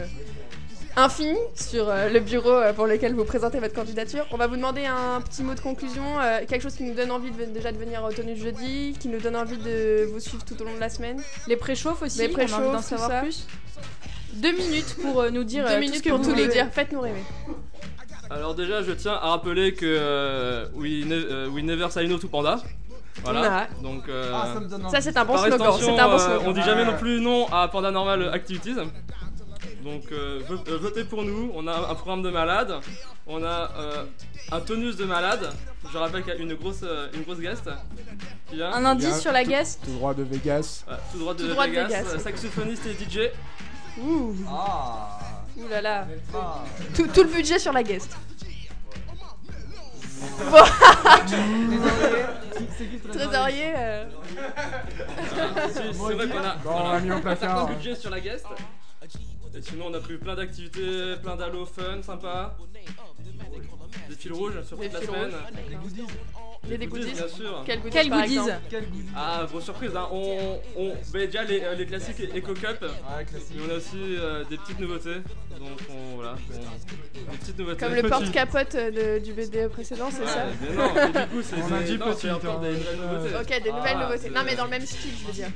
infinie 0.97 1.37
sur 1.55 1.89
euh, 1.89 2.09
le 2.09 2.21
bureau 2.21 2.51
euh, 2.51 2.73
pour 2.73 2.87
lequel 2.87 3.15
vous 3.15 3.25
présentez 3.25 3.59
votre 3.61 3.75
candidature, 3.75 4.25
on 4.31 4.37
va 4.37 4.47
vous 4.47 4.57
demander 4.57 4.87
un 4.87 5.21
petit 5.21 5.43
mot 5.43 5.55
de 5.55 5.61
conclusion, 5.61 6.03
euh, 6.21 6.39
quelque 6.49 6.63
chose 6.63 6.75
qui 6.75 6.85
nous 6.85 6.95
donne 6.95 7.11
envie 7.11 7.31
de, 7.31 7.45
déjà 7.47 7.71
de 7.73 7.77
venir 7.79 8.03
au 8.03 8.11
tenue 8.13 8.35
de 8.35 8.41
jeudi, 8.41 8.97
qui 8.99 9.09
nous 9.09 9.19
donne 9.21 9.37
envie 9.37 9.59
de 9.59 10.07
vous 10.11 10.21
suivre 10.21 10.45
tout 10.45 10.61
au 10.61 10.65
long 10.65 10.75
de 10.75 10.81
la 10.81 10.89
semaine. 10.89 11.21
Les 11.49 11.57
préchauffes 11.57 12.03
aussi, 12.03 12.19
Les 12.19 12.25
on 12.25 12.29
a 12.29 12.43
envie 12.43 12.47
préchauffes, 12.47 12.73
d'en 12.73 12.79
tout 12.79 12.83
savoir 12.85 13.11
ça. 13.11 13.21
plus. 13.21 13.47
Deux 14.35 14.53
minutes 14.53 14.97
pour 15.03 15.21
euh, 15.21 15.31
nous 15.31 15.45
dire 15.45 15.65
Deux 15.65 15.71
euh, 15.71 15.75
tout 15.75 15.81
minutes 15.81 15.97
ce 15.99 16.03
que 16.03 16.09
pour 16.11 16.19
vous 16.19 16.25
tout 16.33 16.37
nous 16.37 16.47
dire, 16.47 16.69
faites-nous 16.73 17.01
rêver. 17.01 17.23
Alors 18.31 18.55
déjà, 18.55 18.83
je 18.83 18.93
tiens 18.93 19.13
à 19.15 19.31
rappeler 19.31 19.73
que 19.75 19.87
euh, 19.87 20.67
we, 20.75 21.05
ne- 21.07 21.47
we 21.49 21.63
never 21.63 21.89
say 21.91 22.07
no 22.09 22.19
to 22.19 22.29
panda. 22.29 22.59
Voilà. 23.23 23.67
Donc 23.83 24.09
euh, 24.09 24.31
Ah, 24.35 24.55
ça 24.91 25.01
c'est 25.01 25.17
un 25.17 25.25
bon 25.25 25.39
slogan, 25.39 25.55
un 25.63 26.09
bon 26.09 26.19
euh, 26.21 26.39
on 26.45 26.53
dit 26.53 26.61
jamais 26.63 26.85
non 26.85 26.97
plus 26.99 27.21
non 27.21 27.47
à 27.51 27.67
Panda 27.69 27.91
Normal 27.91 28.29
Activities. 28.33 28.75
Donc 29.87 30.11
euh, 30.11 30.41
euh, 30.51 30.79
votez 30.79 31.05
pour 31.05 31.23
nous. 31.23 31.53
On 31.55 31.69
a 31.69 31.73
un 31.73 31.95
programme 31.95 32.23
de 32.23 32.31
malade. 32.31 32.75
On 33.29 33.43
a 33.45 33.71
euh, 33.79 34.05
un 34.51 34.61
tonus 34.61 34.97
de 34.97 35.05
malade. 35.05 35.53
Je 35.93 35.97
rappelle 35.97 36.25
qu'il 36.25 36.35
y 36.35 36.37
a 36.37 36.41
une 36.41 36.55
grosse, 36.55 36.83
une 37.15 37.23
grosse 37.23 37.39
guest 37.39 37.71
qui 38.51 38.57
vient. 38.57 38.73
Un 38.73 38.85
indice 38.85 39.21
sur 39.21 39.31
la 39.31 39.45
guest 39.45 39.83
Tout 39.85 39.93
droit 39.93 40.13
de 40.13 40.25
Vegas. 40.25 40.83
Ouais, 40.89 40.97
tout 41.13 41.19
droit 41.21 41.35
de, 41.35 41.43
Tout 41.45 41.49
droit 41.51 41.67
de 41.67 41.71
Vegas, 41.71 41.87
Vegas. 41.87 42.15
euh, 42.15 42.19
saxophoniste 42.19 42.83
et 42.87 42.95
DJ. 42.95 43.31
Ouh, 44.03 44.35
Ah. 44.49 45.21
ouh 45.57 45.69
là 45.69 45.81
là. 45.81 46.09
Ah. 46.35 46.65
Tout, 46.97 47.07
tout 47.07 47.23
le 47.23 47.29
budget 47.29 47.61
sur 47.61 47.73
la 47.73 47.85
guest. 47.85 48.17
Trésorier. 53.13 53.73
euh, 53.77 54.05
c'est 55.73 55.93
vrai 55.93 56.29
qu'on 56.29 56.39
a, 56.39 56.57
Bon, 56.57 56.71
on 56.73 56.91
a 56.91 57.01
mis 57.01 57.13
au 57.13 57.15
un 57.15 57.65
budget 57.67 57.95
sur 57.95 58.11
la 58.11 58.19
guest. 58.19 58.47
Et 59.57 59.63
sinon, 59.63 59.87
on 59.87 59.95
a 59.95 60.01
prévu 60.01 60.19
plein 60.19 60.35
d'activités, 60.35 61.17
plein 61.23 61.35
d'allo 61.37 61.65
fun, 61.65 62.03
sympa. 62.03 62.57
Des 64.09 64.15
fils 64.15 64.33
rouges 64.33 64.63
sur 64.63 64.77
Des 64.77 64.91
toute 64.91 65.01
la 65.01 65.07
semaine. 65.07 65.33
rouges. 65.33 65.91
Il 65.93 66.56
y 66.71 66.75
a 66.75 66.77
des 66.79 66.87
goodies. 66.87 67.13
bien 67.13 67.29
sûr. 67.29 67.63
Quel 67.67 67.79
goodies, 67.81 67.91
Quel 67.93 68.09
par 68.09 68.21
goodies 68.23 68.35
exemple 68.39 68.61
Ah, 69.17 69.47
grosse 69.49 69.65
surprise, 69.65 69.91
hein. 69.97 70.09
on, 70.13 70.61
on 70.77 70.89
bah, 71.13 71.27
déjà 71.27 71.45
les, 71.45 71.61
euh, 71.63 71.75
les 71.75 71.87
classiques 71.87 72.21
Eco 72.37 72.55
Cup, 72.55 72.79
Ouais, 72.83 73.25
classique. 73.25 73.53
mais 73.57 73.63
on 73.69 73.75
a 73.75 73.77
aussi 73.77 73.97
euh, 73.97 74.45
des 74.45 74.57
petites 74.59 74.81
nouveautés. 74.81 75.17
Donc 75.59 75.79
on, 75.91 76.17
voilà, 76.17 76.35
on- 76.53 77.33
des 77.33 77.37
petites 77.39 77.59
nouveautés. 77.59 77.79
Comme 77.85 77.95
le 77.95 78.03
porte-capote 78.03 78.75
euh, 78.75 79.19
du 79.21 79.33
BDE 79.33 79.69
précédent, 79.69 80.09
c'est 80.11 80.21
Ouais, 80.21 80.27
ça 80.27 80.47
mais 80.61 80.75
non, 80.75 80.91
mais 80.95 81.07
du 81.21 81.29
coup 81.29 81.43
c'est 81.43 81.57
On 81.63 81.75
a 81.75 81.83
dit 81.83 81.97
non, 81.99 82.07
petit, 82.15 82.31
encore 82.31 82.61
des 82.61 82.71
nouvelles 82.73 82.97
nouveautés. 82.97 83.35
Ok, 83.55 83.63
des 83.63 83.73
nouvelles 83.73 83.97
Ah, 83.97 84.05
nouveautés. 84.07 84.31
Non, 84.31 84.41
mais 84.45 84.55
dans 84.55 84.65
le 84.65 84.71
même 84.71 84.85
style, 84.87 85.11
je 85.21 85.27
veux 85.27 85.33
dire. 85.33 85.49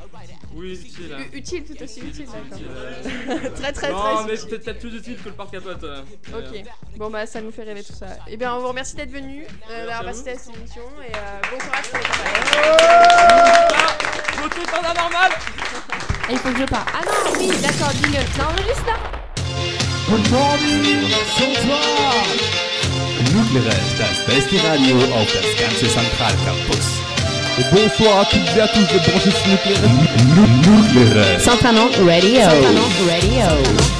Oui, 0.54 0.72
utile. 0.72 1.14
hein. 1.16 1.22
Utile, 1.32 1.64
tout 1.64 1.82
aussi 1.82 2.00
utile, 2.00 2.26
d'accord. 2.26 2.58
Euh, 2.66 3.50
très, 3.54 3.72
très, 3.72 3.92
non, 3.92 3.98
très 3.98 4.24
mais 4.26 4.34
utile. 4.34 4.48
peut-être 4.48 4.64
peut-être 4.64 4.78
plus 4.80 4.96
utile 4.96 5.16
que 5.22 5.28
le 5.28 5.34
porte-capote. 5.34 5.84
euh. 5.84 6.00
Ok, 6.34 6.62
bon 6.96 7.10
bah 7.10 7.26
ça 7.26 7.40
nous 7.40 7.50
fait 7.52 7.62
rêver 7.62 7.84
tout 7.84 7.92
ça. 7.92 8.06
Eh 8.28 8.36
bien 8.36 8.54
on 8.54 8.60
vous 8.60 8.68
remercie 8.68 8.96
d'être 8.96 9.10
venu, 9.12 9.44
d'avoir 9.68 10.02
participé 10.04 10.30
à 10.32 10.38
cette 10.38 10.56
émission 10.56 10.82
et 11.02 11.12
euh, 11.14 11.40
bon 11.50 11.58
courage 11.58 11.88
pour. 11.90 12.00
Votez 14.42 14.66
normale 14.82 15.32
Ah, 15.92 16.30
il 16.30 16.38
faut 16.38 16.50
que 16.50 16.58
je 16.60 16.64
parte. 16.64 16.88
Ah 16.94 17.00
non, 17.06 17.32
oui, 17.38 17.48
d'accord, 17.62 17.92
jingle. 18.02 18.26
Ça 18.36 18.42
enregistre 18.48 18.86
là 18.86 18.96
Good 20.08 20.26
morning, 20.30 21.08
Sonntag! 21.38 22.38
Nucleares, 23.32 23.90
das 23.98 24.18
beste 24.26 24.56
Radio 24.66 24.96
auf 25.14 25.28
das 25.32 25.48
ganze 25.58 25.86
Zentralcampus. 25.88 26.88
Et 27.58 27.64
bonsoir 27.74 28.20
à 28.20 28.24
toutes 28.24 28.56
et 28.56 28.60
à 28.60 28.68
tous 28.68 28.80
de 28.80 28.98
brancher 29.10 29.30
sur. 29.30 29.58
Central 31.38 31.76
Radio. 32.06 32.40
Central 32.42 32.74
Radio. 33.08 33.99